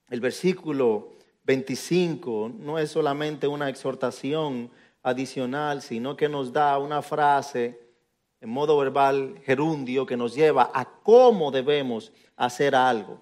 [0.08, 4.70] El versículo 25 no es solamente una exhortación
[5.02, 7.78] adicional, sino que nos da una frase
[8.40, 13.20] en modo verbal gerundio que nos lleva a cómo debemos hacer algo.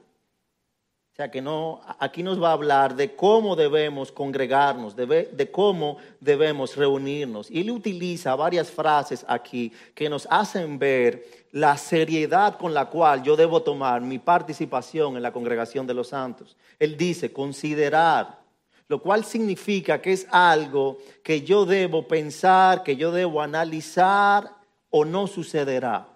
[1.13, 5.99] O sea que no, aquí nos va a hablar de cómo debemos congregarnos, de, cómo
[6.19, 7.49] debemos reunirnos.
[7.53, 13.23] Y él utiliza varias frases aquí que nos hacen ver la seriedad con la cual
[13.23, 16.57] yo debo tomar mi participación en la congregación de los santos.
[16.81, 18.41] Él dice, considerar,
[18.89, 24.51] lo cual significa que es algo que yo debo pensar, que yo debo analizar
[24.91, 26.09] o no sucederá.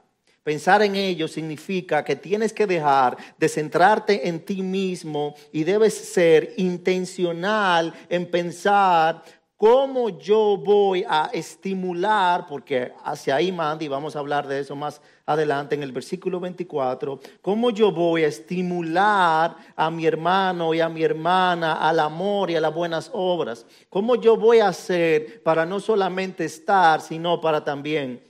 [0.42, 5.94] Pensar en ello significa que tienes que dejar de centrarte en ti mismo y debes
[5.94, 9.22] ser intencional en pensar
[9.58, 14.74] cómo yo voy a estimular, porque hacia ahí manda, y vamos a hablar de eso
[14.74, 20.80] más adelante en el versículo 24, cómo yo voy a estimular a mi hermano y
[20.80, 25.42] a mi hermana al amor y a las buenas obras, cómo yo voy a hacer
[25.42, 28.22] para no solamente estar, sino para también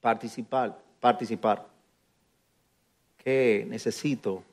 [0.00, 1.66] participar participar.
[3.18, 4.44] ¿Qué necesito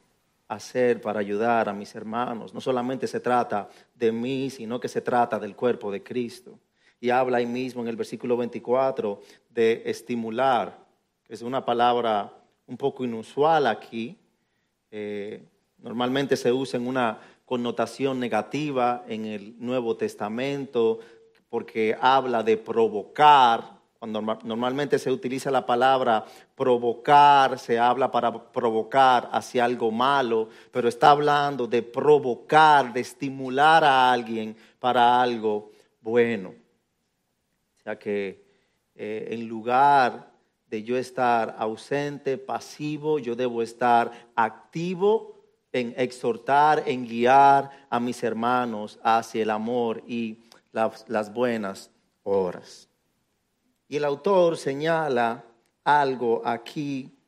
[0.49, 2.53] hacer para ayudar a mis hermanos?
[2.53, 6.59] No solamente se trata de mí, sino que se trata del cuerpo de Cristo.
[6.99, 10.77] Y habla ahí mismo en el versículo 24 de estimular,
[11.23, 12.33] que es una palabra
[12.67, 14.17] un poco inusual aquí.
[14.91, 15.41] Eh,
[15.77, 20.99] normalmente se usa en una connotación negativa en el Nuevo Testamento
[21.49, 26.23] porque habla de provocar, cuando normalmente se utiliza la palabra
[26.55, 33.83] provocar, se habla para provocar hacia algo malo, pero está hablando de provocar, de estimular
[33.83, 36.53] a alguien para algo bueno.
[37.77, 38.41] O sea que
[38.95, 40.31] eh, en lugar
[40.69, 45.35] de yo estar ausente, pasivo, yo debo estar activo
[45.73, 50.38] en exhortar, en guiar a mis hermanos hacia el amor y
[50.71, 51.91] las, las buenas
[52.23, 52.88] obras.
[53.89, 55.43] Y el autor señala
[55.84, 57.19] algo aquí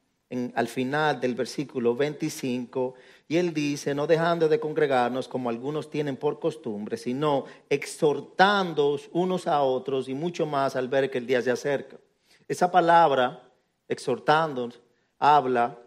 [0.55, 2.93] al final del versículo 25
[3.27, 9.47] y él dice, no dejando de congregarnos como algunos tienen por costumbre, sino exhortándoos unos
[9.47, 11.97] a otros y mucho más al ver que el día se acerca.
[12.47, 13.43] Esa palabra,
[13.87, 14.79] exhortándonos,
[15.19, 15.77] habla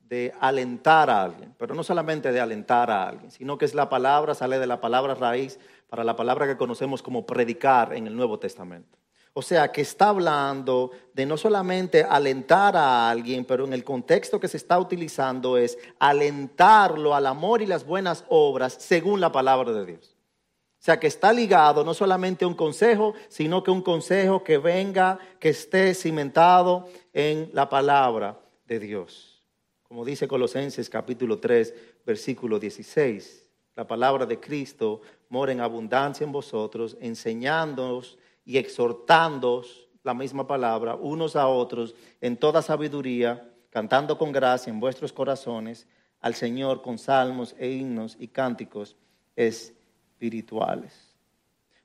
[0.00, 3.88] de alentar a alguien, pero no solamente de alentar a alguien, sino que es la
[3.88, 8.16] palabra, sale de la palabra raíz para la palabra que conocemos como predicar en el
[8.16, 8.99] Nuevo Testamento.
[9.32, 14.40] O sea, que está hablando de no solamente alentar a alguien, pero en el contexto
[14.40, 19.72] que se está utilizando es alentarlo al amor y las buenas obras según la palabra
[19.72, 20.16] de Dios.
[20.80, 24.58] O sea, que está ligado no solamente a un consejo, sino que un consejo que
[24.58, 29.44] venga, que esté cimentado en la palabra de Dios.
[29.82, 31.74] Como dice Colosenses capítulo 3,
[32.06, 38.16] versículo 16, la palabra de Cristo mora en abundancia en vosotros, enseñándonos
[38.50, 39.62] y exhortando
[40.02, 45.86] la misma palabra unos a otros en toda sabiduría, cantando con gracia en vuestros corazones
[46.20, 48.96] al Señor con salmos e himnos y cánticos
[49.36, 51.14] espirituales.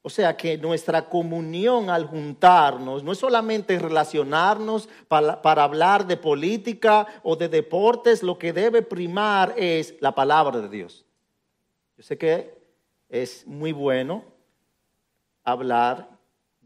[0.01, 6.17] O sea que nuestra comunión al juntarnos no es solamente relacionarnos para, para, hablar de
[6.17, 11.05] política o de deportes, lo que debe primar es la palabra de Dios.
[11.95, 12.57] Yo sé que
[13.07, 14.23] es muy bueno
[15.43, 16.14] hablar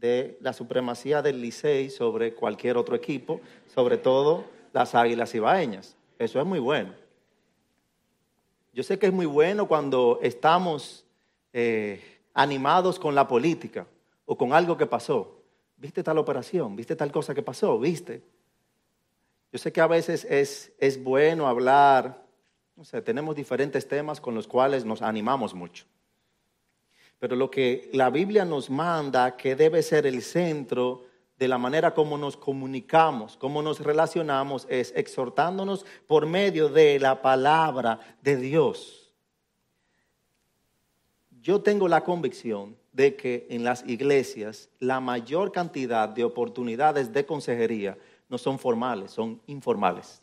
[0.00, 5.94] de la supremacía del Licey sobre cualquier otro equipo, sobre todo las Águilas Ibaeñas.
[6.18, 6.94] Eso es muy bueno.
[8.72, 11.04] Yo sé que es muy bueno cuando estamos
[11.52, 12.00] eh,
[12.32, 13.86] animados con la política
[14.24, 15.42] o con algo que pasó.
[15.76, 16.76] ¿Viste tal operación?
[16.76, 17.78] ¿Viste tal cosa que pasó?
[17.78, 18.22] ¿Viste?
[19.52, 22.24] Yo sé que a veces es, es bueno hablar,
[22.76, 25.84] no sé, tenemos diferentes temas con los cuales nos animamos mucho.
[27.20, 31.04] Pero lo que la Biblia nos manda que debe ser el centro
[31.38, 37.22] de la manera como nos comunicamos, cómo nos relacionamos, es exhortándonos por medio de la
[37.22, 39.12] palabra de Dios.
[41.42, 47.24] Yo tengo la convicción de que en las iglesias la mayor cantidad de oportunidades de
[47.24, 47.96] consejería
[48.28, 50.22] no son formales, son informales.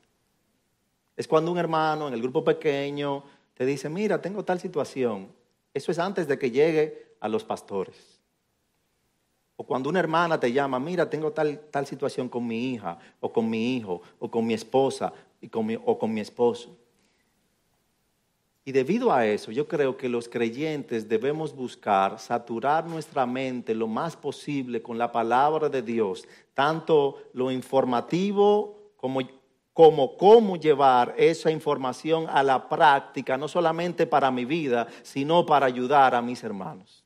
[1.15, 3.23] Es cuando un hermano en el grupo pequeño
[3.55, 5.29] te dice, mira, tengo tal situación,
[5.73, 8.19] eso es antes de que llegue a los pastores.
[9.55, 13.31] O cuando una hermana te llama, mira, tengo tal, tal situación con mi hija, o
[13.31, 16.77] con mi hijo, o con mi esposa, y con o con mi esposo.
[18.65, 23.87] Y debido a eso, yo creo que los creyentes debemos buscar saturar nuestra mente lo
[23.87, 29.21] más posible con la palabra de Dios, tanto lo informativo como
[29.77, 35.67] como cómo llevar esa información a la práctica, no solamente para mi vida, sino para
[35.67, 37.03] ayudar a mis hermanos.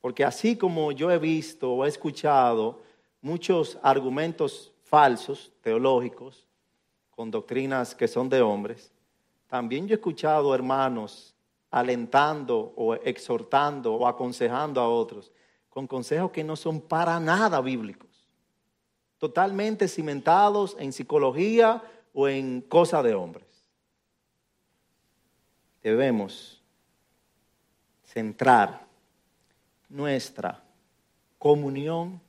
[0.00, 2.80] Porque así como yo he visto o he escuchado
[3.20, 6.46] muchos argumentos falsos, teológicos,
[7.10, 8.90] con doctrinas que son de hombres,
[9.46, 11.34] también yo he escuchado hermanos
[11.70, 15.30] alentando o exhortando o aconsejando a otros
[15.68, 18.11] con consejos que no son para nada bíblicos,
[19.22, 21.80] totalmente cimentados en psicología
[22.12, 23.46] o en cosas de hombres.
[25.80, 26.60] Debemos
[28.02, 28.84] centrar
[29.88, 30.64] nuestra
[31.38, 32.20] comunión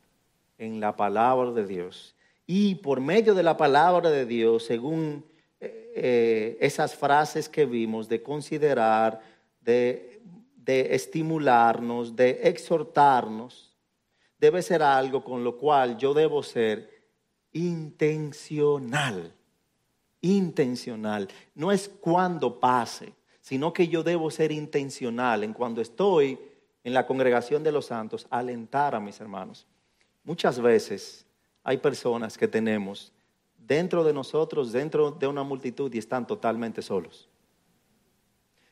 [0.59, 2.13] en la palabra de Dios.
[2.45, 5.25] Y por medio de la palabra de Dios, según
[5.59, 9.19] eh, eh, esas frases que vimos, de considerar,
[9.61, 10.21] de,
[10.57, 13.72] de estimularnos, de exhortarnos,
[14.43, 17.07] debe ser algo con lo cual yo debo ser
[17.53, 19.33] intencional.
[20.19, 21.29] Intencional.
[21.55, 26.37] No es cuando pase, sino que yo debo ser intencional en cuando estoy
[26.83, 29.65] en la congregación de los santos, alentar a mis hermanos.
[30.25, 31.25] Muchas veces
[31.63, 33.13] hay personas que tenemos
[33.57, 37.29] dentro de nosotros, dentro de una multitud y están totalmente solos.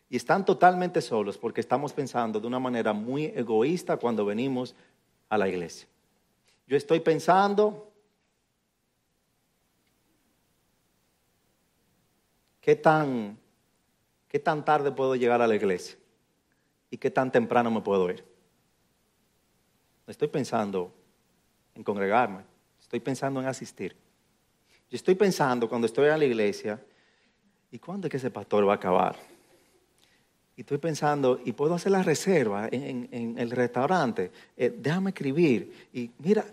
[0.09, 4.75] Y están totalmente solos porque estamos pensando de una manera muy egoísta cuando venimos
[5.31, 5.87] a la iglesia.
[6.67, 7.89] Yo estoy pensando,
[12.59, 13.39] ¿qué tan,
[14.27, 15.97] qué tan tarde puedo llegar a la iglesia?
[16.89, 18.25] ¿Y qué tan temprano me puedo ir?
[20.05, 20.93] Estoy pensando
[21.75, 22.43] en congregarme,
[22.81, 23.95] estoy pensando en asistir.
[24.89, 26.83] Yo estoy pensando cuando estoy en la iglesia,
[27.71, 29.15] ¿y cuándo es que ese pastor va a acabar?
[30.61, 34.29] Y estoy pensando, ¿y puedo hacer la reserva en, el restaurante?
[34.55, 35.89] Eh, déjame escribir.
[35.91, 36.45] Y mira,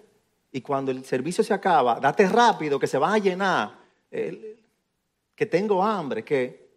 [0.51, 3.77] y cuando el servicio se acaba, date rápido, que se va a llenar,
[4.11, 6.71] que tengo hambre, que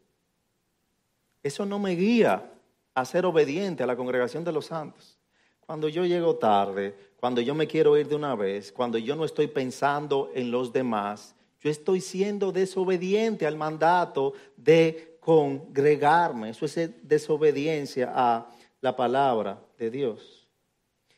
[1.41, 2.51] eso no me guía
[2.93, 5.17] a ser obediente a la congregación de los santos.
[5.61, 9.23] Cuando yo llego tarde, cuando yo me quiero ir de una vez, cuando yo no
[9.23, 16.49] estoy pensando en los demás, yo estoy siendo desobediente al mandato de congregarme.
[16.49, 18.49] Eso es desobediencia a
[18.81, 20.49] la palabra de Dios.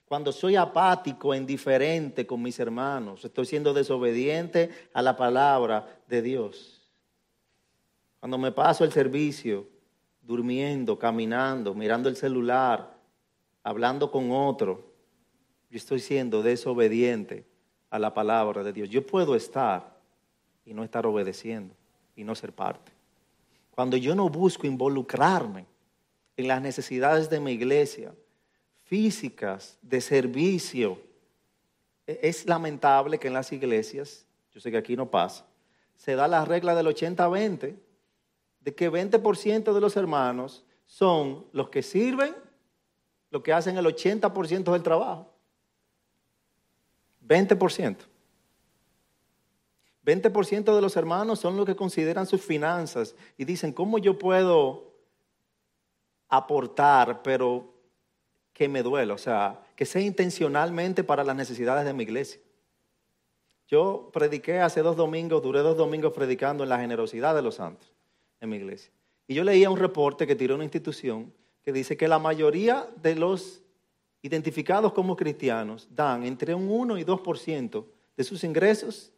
[0.06, 6.82] Cuando soy apático, indiferente con mis hermanos, estoy siendo desobediente a la palabra de Dios.
[8.20, 9.68] Cuando me paso el servicio
[10.22, 12.96] durmiendo, caminando, mirando el celular,
[13.64, 14.94] hablando con otro,
[15.72, 17.46] yo estoy siendo desobediente
[17.90, 18.90] a la palabra de Dios.
[18.90, 19.98] Yo puedo estar
[20.66, 21.74] y no estar obedeciendo
[22.16, 22.92] y no ser parte.
[23.76, 25.66] Cuando yo no busco involucrarme
[26.38, 28.14] en las necesidades de mi iglesia,
[28.84, 31.00] físicas, de servicio,
[32.06, 35.46] e-, es lamentable que en las iglesias, yo sé que aquí no pasa,
[35.96, 37.76] se da la regla del 80-20,
[38.60, 42.36] de que 20% de los hermanos son los que sirven
[43.32, 45.34] lo que hacen el 80% del trabajo.
[47.28, 47.98] 20%.
[50.06, 54.92] 20% de los hermanos son los que consideran sus finanzas y dicen, ¿cómo yo puedo
[56.28, 57.74] aportar, pero
[58.52, 59.14] que me duela?
[59.14, 62.42] O sea, que sea intencionalmente para las necesidades de mi iglesia.
[63.68, 67.94] Yo prediqué hace dos domingos, duré dos domingos predicando en la generosidad de los santos
[68.42, 68.92] en mi iglesia.
[69.26, 73.16] Y yo leía un reporte que tiró una institución que dice que la mayoría de
[73.16, 73.62] los
[74.22, 77.86] identificados como cristianos dan entre un 1 y 2%
[78.18, 79.13] de sus ingresos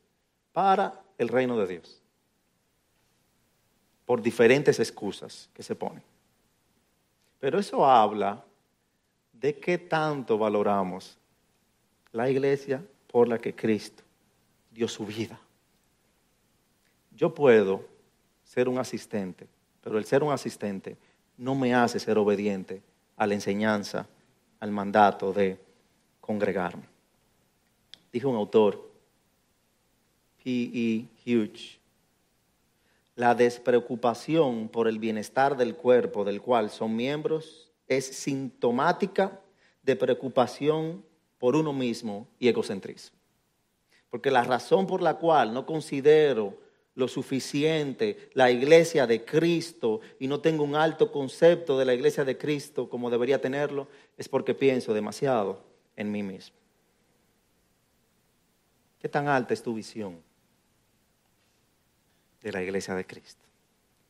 [0.56, 2.02] para el reino de Dios.
[4.06, 6.02] Por diferentes excusas que se ponen.
[7.42, 8.42] Pero eso habla
[9.34, 11.18] de qué tanto valoramos
[12.14, 14.02] la iglesia por la que Cristo
[14.72, 15.38] dio su vida.
[17.12, 17.84] Yo puedo
[18.46, 19.48] ser un asistente,
[19.84, 20.96] pero el ser un asistente
[21.36, 22.82] no me hace ser obediente
[23.18, 24.08] a la enseñanza,
[24.62, 25.60] al mandato de
[26.22, 26.86] congregarme.
[28.14, 28.95] Dijo un autor,
[30.46, 31.08] P.E.
[31.26, 31.80] Hughes,
[33.16, 39.42] la despreocupación por el bienestar del cuerpo del cual son miembros es sintomática
[39.82, 41.04] de preocupación
[41.40, 43.18] por uno mismo y egocentrismo.
[44.12, 46.56] Porque la razón por la cual no considero
[46.94, 52.24] lo suficiente la iglesia de Cristo y no tengo un alto concepto de la iglesia
[52.24, 55.64] de Cristo como debería tenerlo, es porque pienso demasiado
[55.96, 56.56] en mí mismo.
[59.00, 60.24] ¿Qué tan alta es tu visión
[62.46, 63.42] de la iglesia de Cristo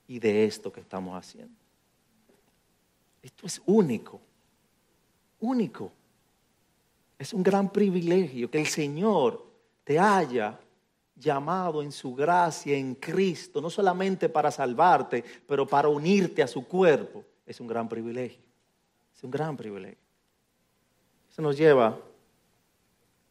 [0.09, 1.55] y de esto que estamos haciendo?
[3.23, 4.19] Esto es único,
[5.39, 5.89] único.
[7.17, 9.45] Es un gran privilegio que el Señor
[9.85, 10.59] te haya
[11.15, 16.67] llamado en su gracia en Cristo, no solamente para salvarte, pero para unirte a su
[16.67, 18.43] cuerpo, es un gran privilegio.
[19.15, 19.97] Es un gran privilegio.
[21.31, 21.97] Eso nos lleva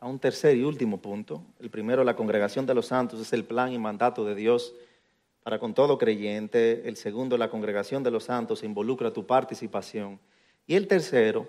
[0.01, 1.45] a un tercer y último punto.
[1.61, 4.75] El primero, la congregación de los santos, es el plan y mandato de Dios
[5.45, 6.89] para con todo creyente.
[6.89, 10.19] El segundo, la congregación de los santos, involucra tu participación.
[10.67, 11.47] Y el tercero,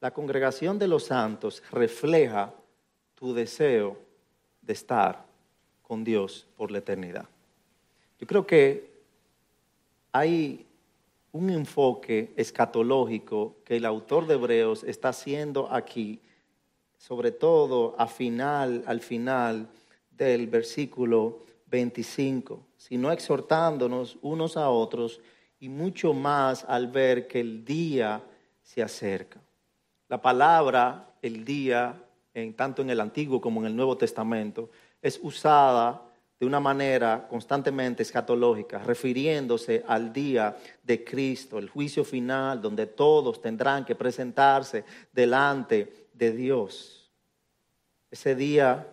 [0.00, 2.54] la congregación de los santos refleja
[3.14, 3.98] tu deseo
[4.62, 5.24] de estar
[5.82, 7.28] con Dios por la eternidad.
[8.18, 8.90] Yo creo que
[10.10, 10.66] hay
[11.32, 16.18] un enfoque escatológico que el autor de Hebreos está haciendo aquí,
[16.96, 19.68] sobre todo a final, al final
[20.10, 25.20] del versículo 25, sino exhortándonos unos a otros
[25.58, 28.22] y mucho más al ver que el día
[28.62, 29.40] se acerca.
[30.08, 32.00] La palabra, el día,
[32.54, 34.70] tanto en el Antiguo como en el Nuevo Testamento,
[35.02, 36.00] es usada
[36.38, 43.40] de una manera constantemente escatológica, refiriéndose al día de Cristo, el juicio final, donde todos
[43.40, 47.10] tendrán que presentarse delante de Dios.
[48.12, 48.86] Ese día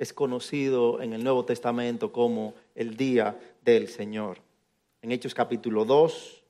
[0.00, 4.38] es conocido en el Nuevo Testamento como el día del Señor.
[5.02, 6.42] En Hechos capítulo 2,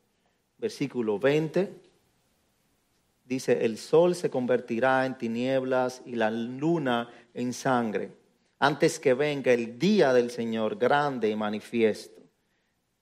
[0.57, 1.69] versículo 20,
[3.25, 8.13] dice, el sol se convertirá en tinieblas y la luna en sangre
[8.61, 12.23] antes que venga el día del Señor grande y manifiesto.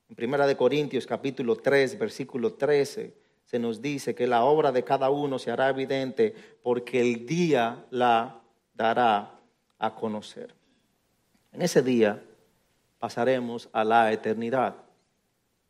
[0.08, 3.12] En Primera de Corintios capítulo 3, versículo 13,
[3.44, 7.84] se nos dice que la obra de cada uno se hará evidente porque el día
[7.90, 8.40] la
[8.72, 9.37] dará
[9.78, 10.54] a conocer.
[11.52, 12.22] En ese día
[12.98, 14.74] pasaremos a la eternidad,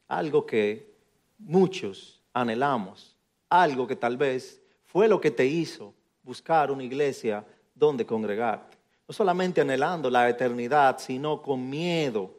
[0.08, 0.94] algo que
[1.38, 3.16] muchos anhelamos,
[3.48, 7.44] algo que tal vez fue lo que te hizo buscar una iglesia
[7.74, 8.76] donde congregarte.
[9.06, 12.34] No solamente anhelando la eternidad, sino con miedo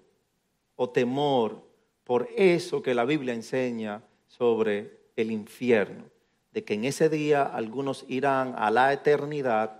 [0.75, 1.67] o temor
[2.03, 6.05] por eso que la Biblia enseña sobre el infierno,
[6.51, 9.78] de que en ese día algunos irán a la eternidad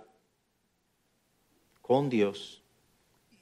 [1.90, 2.62] con Dios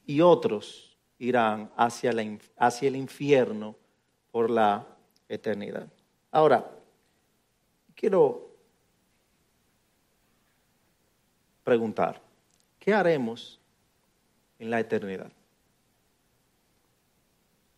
[0.06, 2.14] y otros irán hacia,
[2.56, 3.76] hacia el infierno
[4.30, 4.86] por la
[5.28, 5.86] eternidad.
[6.30, 6.66] Ahora,
[7.94, 8.48] quiero
[11.62, 12.22] preguntar,
[12.78, 13.60] ¿Qué haremos
[14.58, 15.30] en la eternidad?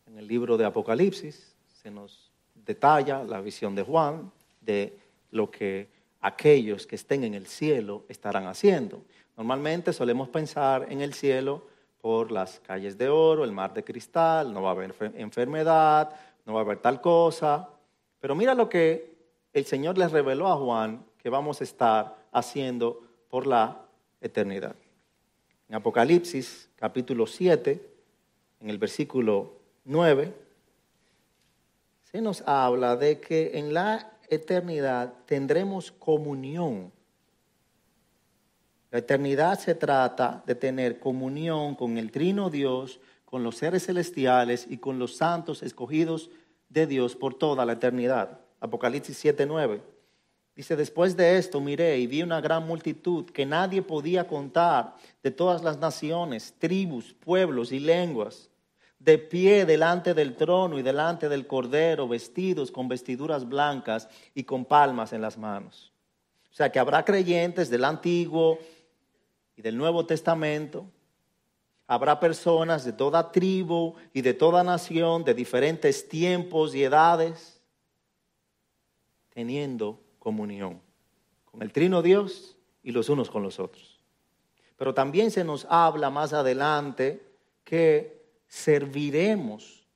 [0.07, 1.53] En el libro de Apocalipsis
[1.83, 4.97] se nos detalla la visión de Juan de
[5.33, 5.89] lo que
[6.21, 9.03] aquellos que estén en el cielo estarán haciendo.
[9.41, 11.63] Normalmente solemos pensar en el cielo
[12.03, 16.11] por las calles de oro, el mar de cristal, no va a haber enfermedad,
[16.45, 17.67] no va a haber tal cosa.
[18.21, 19.17] Pero mira lo que
[19.55, 23.81] el Señor les reveló a Juan que vamos a estar haciendo por la
[24.21, 24.77] eternidad.
[25.71, 27.81] En Apocalipsis capítulo 7,
[28.61, 29.55] en el versículo
[29.87, 30.35] 9,
[32.13, 36.93] se nos habla de que en la eternidad tendremos comunión.
[38.91, 44.67] La eternidad se trata de tener comunión con el trino Dios, con los seres celestiales
[44.69, 46.31] y con los santos escogidos
[46.69, 48.41] de Dios por toda la eternidad.
[48.59, 49.81] Apocalipsis 7, 9.
[50.57, 55.31] Dice, después de esto miré y vi una gran multitud que nadie podía contar de
[55.31, 58.51] todas las naciones, tribus, pueblos y lenguas,
[58.99, 64.65] de pie delante del trono y delante del cordero, vestidos con vestiduras blancas y con
[64.65, 65.93] palmas en las manos.
[66.51, 68.59] O sea que habrá creyentes del Antiguo
[69.61, 70.87] y del Nuevo Testamento.
[71.87, 77.61] Habrá personas de toda tribu y de toda nación, de diferentes tiempos y edades,
[79.29, 80.81] teniendo comunión
[81.45, 84.01] con el trino Dios y los unos con los otros.
[84.79, 87.23] Pero también se nos habla más adelante
[87.63, 89.87] que serviremos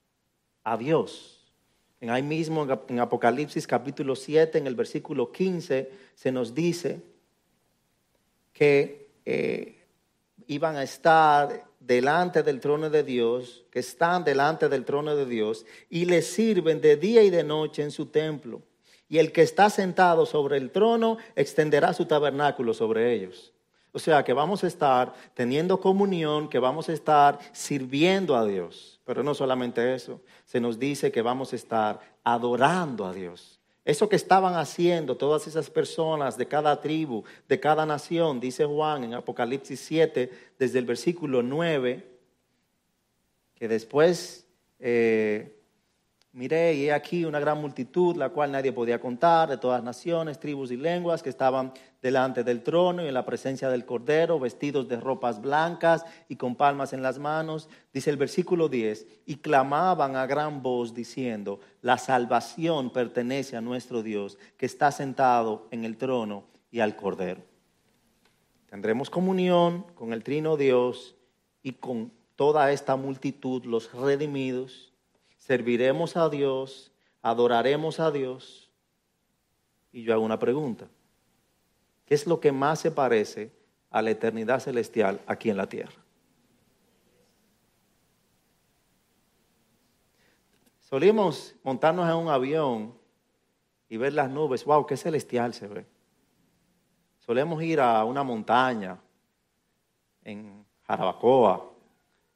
[0.63, 1.55] a Dios.
[2.03, 7.03] En ahí mismo en Apocalipsis capítulo 7, en el versículo 15, se nos dice
[8.53, 9.85] que eh,
[10.47, 15.67] iban a estar delante del trono de Dios, que están delante del trono de Dios
[15.91, 18.63] y le sirven de día y de noche en su templo
[19.09, 23.53] y el que está sentado sobre el trono extenderá su tabernáculo sobre ellos.
[23.93, 29.01] O sea que vamos a estar teniendo comunión, que vamos a estar sirviendo a Dios.
[29.05, 33.54] Pero no solamente eso, se nos dice que vamos a estar adorando a Dios.
[33.85, 39.05] Eso que estaban haciendo todas esas personas de cada tribu, de cada nación, dice Juan
[39.05, 42.03] en Apocalipsis 7, desde el versículo 9,
[43.55, 44.47] que después
[44.79, 45.55] eh,
[46.35, 50.41] Miré y he aquí una gran multitud, la cual nadie podía contar, de todas naciones,
[50.41, 51.73] tribus y lenguas, que estaban
[52.03, 56.57] delante del trono y en la presencia del Cordero, vestidos de ropas blancas y con
[56.57, 57.69] palmas en las manos.
[57.93, 64.03] Dice el versículo 10, y clamaban a gran voz diciendo, la salvación pertenece a nuestro
[64.03, 67.43] Dios, que está sentado en el trono y al Cordero.
[68.69, 71.15] Tendremos comunión con el trino Dios
[71.63, 74.94] y con toda esta multitud, los redimidos
[75.45, 76.91] serviremos a Dios,
[77.21, 78.71] adoraremos a Dios.
[79.93, 80.89] Y yo hago una pregunta.
[82.07, 83.53] ¿Qué es lo que más se parece
[83.91, 86.03] a la eternidad celestial aquí en la tierra?
[90.81, 92.95] Solíamos montarnos en un avión
[93.91, 94.65] y ver las nubes.
[94.65, 94.87] ¡Wow!
[94.87, 95.87] ¡Qué celestial se ve!
[97.19, 98.99] Solemos ir a una montaña
[100.23, 101.71] en Jarabacoa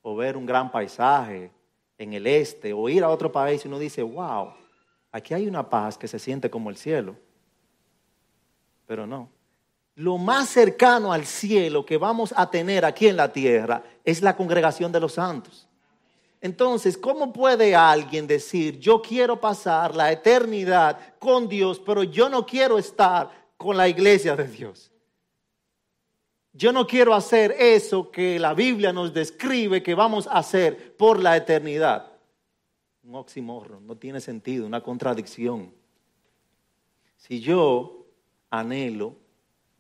[0.03, 1.58] o ver un gran paisaje
[1.99, 4.53] en el este o ir a otro país y uno dice, wow,
[5.11, 7.17] aquí hay una paz que se siente como el cielo.
[8.87, 9.29] Pero no.
[9.97, 14.37] Lo más cercano al cielo que vamos a tener aquí en la tierra es la
[14.37, 15.67] congregación de los santos.
[16.41, 22.47] Entonces, ¿cómo puede alguien decir, yo quiero pasar la eternidad con Dios, pero yo no
[22.47, 24.93] quiero estar con la iglesia de Dios?
[26.59, 31.23] Yo no quiero hacer eso que la Biblia nos describe que vamos a hacer por
[31.23, 32.11] la eternidad.
[33.05, 35.73] Un oxímoron, no tiene sentido, una contradicción.
[37.17, 38.07] Si yo
[38.51, 39.15] anhelo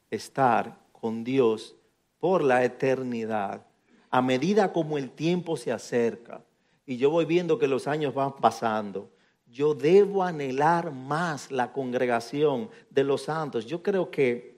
[0.08, 1.74] estar con Dios
[2.20, 3.66] por la eternidad,
[4.08, 6.44] a medida como el tiempo se acerca,
[6.86, 9.10] y yo voy viendo que los años van pasando,
[9.48, 13.66] yo debo anhelar más la congregación de los santos.
[13.66, 14.57] Yo creo que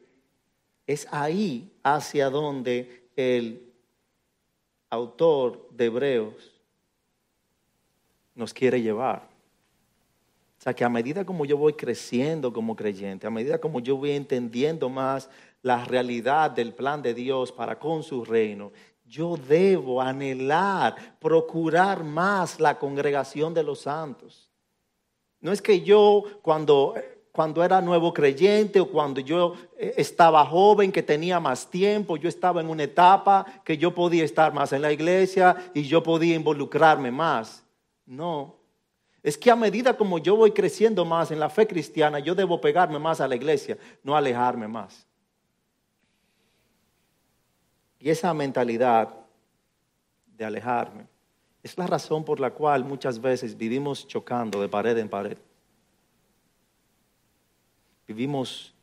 [0.93, 3.73] es ahí hacia donde el
[4.89, 6.53] autor de Hebreos
[8.35, 9.29] nos quiere llevar.
[10.59, 13.97] O sea, que a medida como yo voy creciendo como creyente, a medida como yo
[13.97, 15.31] voy entendiendo más
[15.63, 18.73] la realidad del plan de Dios para con su reino,
[19.07, 24.51] yo debo anhelar, procurar más la congregación de los santos.
[25.41, 26.95] No es que yo cuando,
[27.33, 32.29] cuando era nuevo creyente o cuando yo eh, estaba joven, que tenía más tiempo, yo
[32.29, 36.35] estaba en una etapa que yo podía estar más en la iglesia y yo podía
[36.35, 37.65] involucrarme más.
[38.05, 38.57] No.
[39.23, 42.61] Es que a medida como yo voy creciendo más en la fe cristiana, yo debo
[42.61, 45.07] pegarme más a la iglesia, no alejarme más.
[47.99, 49.15] Y esa mentalidad
[50.27, 51.07] de alejarme
[51.63, 55.37] es la razón por la cual muchas veces vivimos chocando de pared en pared.
[58.13, 58.75] Vivimos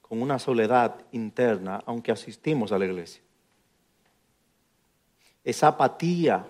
[0.00, 3.22] con una soledad interna, aunque asistimos a la iglesia.
[5.42, 6.46] Esa apatía,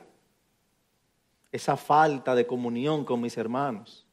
[1.52, 4.06] esa falta de comunión con mis hermanos.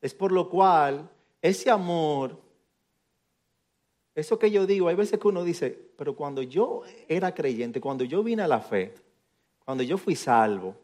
[0.00, 1.08] Es por lo cual
[1.40, 2.38] ese amor
[4.18, 8.02] eso que yo digo, hay veces que uno dice, pero cuando yo era creyente, cuando
[8.02, 8.92] yo vine a la fe,
[9.64, 10.74] cuando yo fui salvo,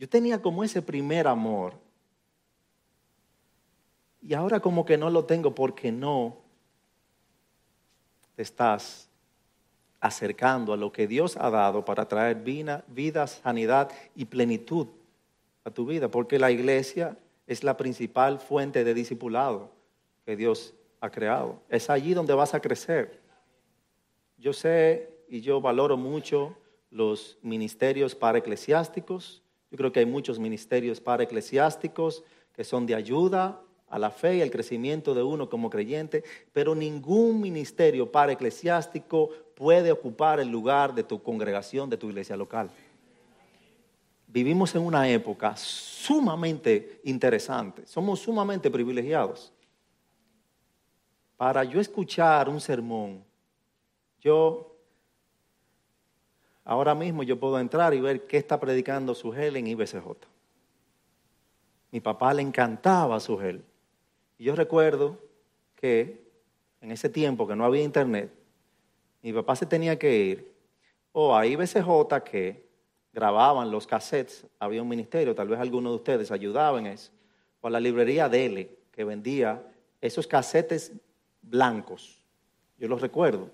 [0.00, 1.74] yo tenía como ese primer amor.
[4.22, 6.36] Y ahora como que no lo tengo porque no
[8.36, 9.08] te estás
[10.00, 14.88] acercando a lo que Dios ha dado para traer vida, sanidad y plenitud
[15.64, 17.16] a tu vida, porque la iglesia
[17.46, 19.70] es la principal fuente de discipulado
[20.24, 21.60] que Dios ha creado.
[21.68, 23.20] Es allí donde vas a crecer.
[24.38, 26.56] Yo sé y yo valoro mucho
[26.90, 29.42] los ministerios para eclesiásticos.
[29.70, 33.60] Yo creo que hay muchos ministerios para eclesiásticos que son de ayuda
[33.92, 36.24] a la fe y al crecimiento de uno como creyente,
[36.54, 42.34] pero ningún ministerio para eclesiástico puede ocupar el lugar de tu congregación, de tu iglesia
[42.34, 42.70] local.
[44.26, 49.52] Vivimos en una época sumamente interesante, somos sumamente privilegiados
[51.36, 53.22] para yo escuchar un sermón,
[54.22, 54.74] yo
[56.64, 60.06] ahora mismo yo puedo entrar y ver qué está predicando Sugel en IBCJ.
[61.90, 63.62] Mi papá le encantaba Sugel.
[64.42, 65.20] Yo recuerdo
[65.76, 66.20] que
[66.80, 68.28] en ese tiempo que no había internet,
[69.22, 70.52] mi papá se tenía que ir
[71.12, 72.66] o a IBCJ que
[73.12, 77.12] grababan los cassettes, había un ministerio, tal vez alguno de ustedes ayudaba en eso,
[77.60, 79.62] o a la librería Dele que vendía
[80.00, 80.90] esos cassettes
[81.40, 82.24] blancos.
[82.78, 83.48] Yo los recuerdo.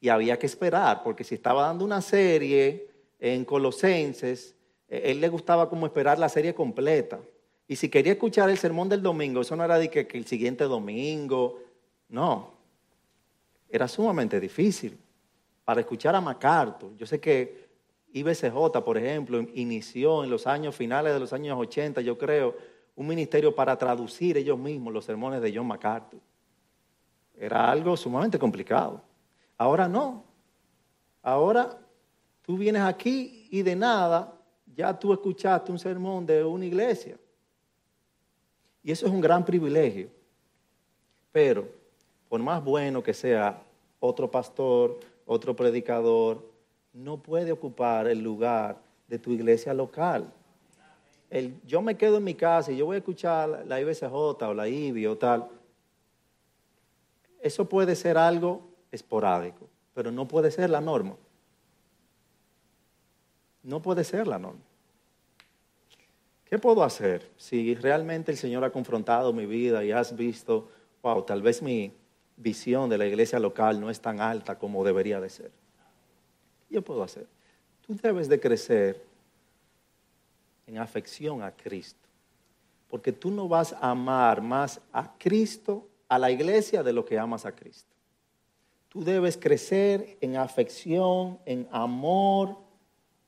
[0.00, 2.88] Y había que esperar, porque si estaba dando una serie
[3.18, 4.54] en Colosenses,
[4.88, 7.18] eh, él le gustaba como esperar la serie completa.
[7.68, 10.64] Y si quería escuchar el sermón del domingo, eso no era de que, el siguiente
[10.64, 11.60] domingo,
[12.08, 12.54] no.
[13.68, 14.96] Era sumamente difícil
[15.64, 16.96] para escuchar a MacArthur.
[16.96, 17.66] Yo sé que
[18.12, 22.56] IBCJ, por ejemplo, inició en los años finales de los años 80, yo creo,
[22.94, 26.20] un ministerio para traducir ellos mismos los sermones de John MacArthur.
[27.36, 29.02] Era algo sumamente complicado.
[29.58, 30.24] Ahora no.
[31.20, 31.78] Ahora
[32.42, 34.32] tú vienes aquí y de nada
[34.74, 37.18] ya tú escuchaste un sermón de una iglesia.
[38.86, 40.08] Y eso es un gran privilegio.
[41.32, 41.68] Pero,
[42.28, 43.60] por más bueno que sea
[43.98, 46.40] otro pastor, otro predicador,
[46.92, 48.78] no puede ocupar el lugar
[49.08, 50.32] de tu iglesia local.
[51.66, 54.68] yo me quedo en mi casa y yo voy a escuchar la IBCJ o la
[54.68, 55.48] IBI o tal,
[57.40, 58.62] eso puede ser algo
[58.92, 61.16] esporádico, pero no puede ser la norma.
[63.64, 64.60] No puede ser la norma.
[66.48, 70.68] ¿Qué puedo hacer si realmente el Señor ha confrontado mi vida y has visto,
[71.02, 71.92] wow, tal vez mi
[72.36, 75.50] visión de la iglesia local no es tan alta como debería de ser?
[76.70, 77.26] ¿Qué puedo hacer?
[77.84, 79.02] Tú debes de crecer
[80.68, 82.08] en afección a Cristo,
[82.88, 87.18] porque tú no vas a amar más a Cristo, a la iglesia, de lo que
[87.18, 87.90] amas a Cristo.
[88.88, 92.56] Tú debes crecer en afección, en amor,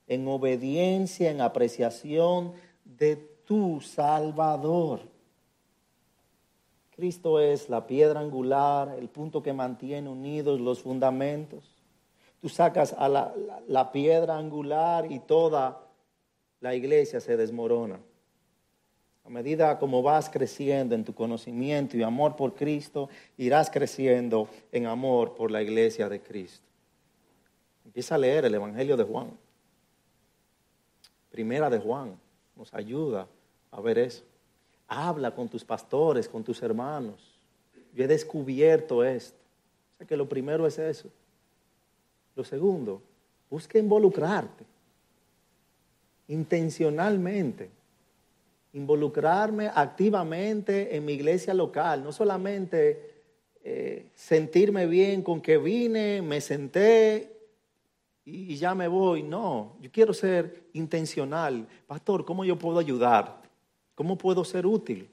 [0.06, 2.54] en obediencia, en apreciación
[2.98, 5.00] de tu Salvador.
[6.90, 11.64] Cristo es la piedra angular, el punto que mantiene unidos los fundamentos.
[12.40, 15.80] Tú sacas a la, piedra angular y toda
[16.60, 18.00] la iglesia se desmorona.
[19.24, 24.86] A medida como vas creciendo en tu conocimiento y amor por Cristo, irás creciendo en
[24.86, 26.66] amor por la iglesia de Cristo.
[27.84, 29.30] Empieza a leer el Evangelio de Juan.
[31.30, 32.18] Primera de Juan
[32.58, 33.28] nos ayuda
[33.70, 34.24] a ver eso.
[34.88, 37.40] Habla con tus pastores, con tus hermanos.
[37.94, 39.38] Yo he descubierto esto.
[39.94, 41.08] O sea que lo primero es eso.
[42.34, 43.00] Lo segundo,
[43.48, 44.64] busca involucrarte
[46.28, 47.70] intencionalmente.
[48.74, 53.22] Involucrarme activamente en mi iglesia local, no solamente
[53.64, 57.37] eh, sentirme bien con que vine, me senté
[58.28, 59.22] y, ya me voy.
[59.22, 61.66] No, yo quiero ser intencional.
[61.86, 63.42] Pastor, ¿cómo yo puedo ayudar?
[63.94, 65.08] ¿Cómo puedo ser útil?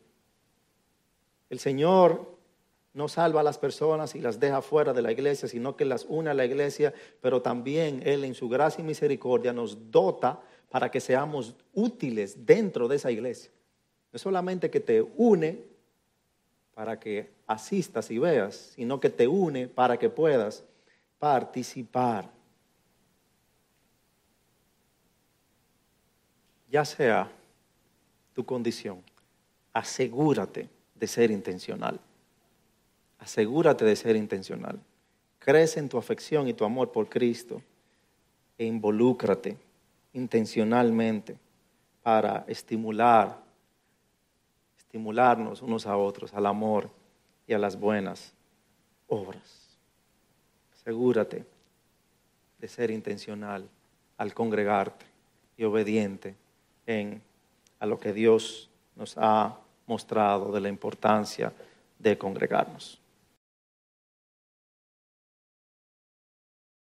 [1.49, 2.35] El Señor
[2.93, 6.05] no salva a las personas y las deja fuera de la iglesia, sino que las
[6.07, 10.91] une a la iglesia, pero también Él en su gracia y misericordia nos dota para
[10.91, 13.51] que seamos útiles dentro de esa iglesia.
[14.11, 15.63] No solamente que te une
[16.73, 20.63] para que asistas y veas, sino que te une para que puedas
[21.17, 22.29] participar.
[26.75, 27.31] Ya sea
[28.33, 29.01] tu condición,
[29.71, 31.97] asegúrate de ser intencional.
[33.17, 34.77] Asegúrate de ser intencional.
[35.39, 37.61] Crece en tu afección y tu amor por Cristo
[38.57, 39.55] e involúcrate
[40.11, 41.37] intencionalmente
[42.03, 43.41] para estimular,
[44.77, 46.89] estimularnos unos a otros al amor
[47.47, 48.33] y a las buenas
[49.07, 49.77] obras.
[50.73, 51.45] Asegúrate
[52.59, 53.65] de ser intencional
[54.17, 55.05] al congregarte
[55.55, 56.35] y obediente
[56.85, 57.21] en
[57.79, 59.57] a lo que Dios nos ha
[59.87, 61.53] mostrado de la importancia
[61.99, 62.99] de congregarnos.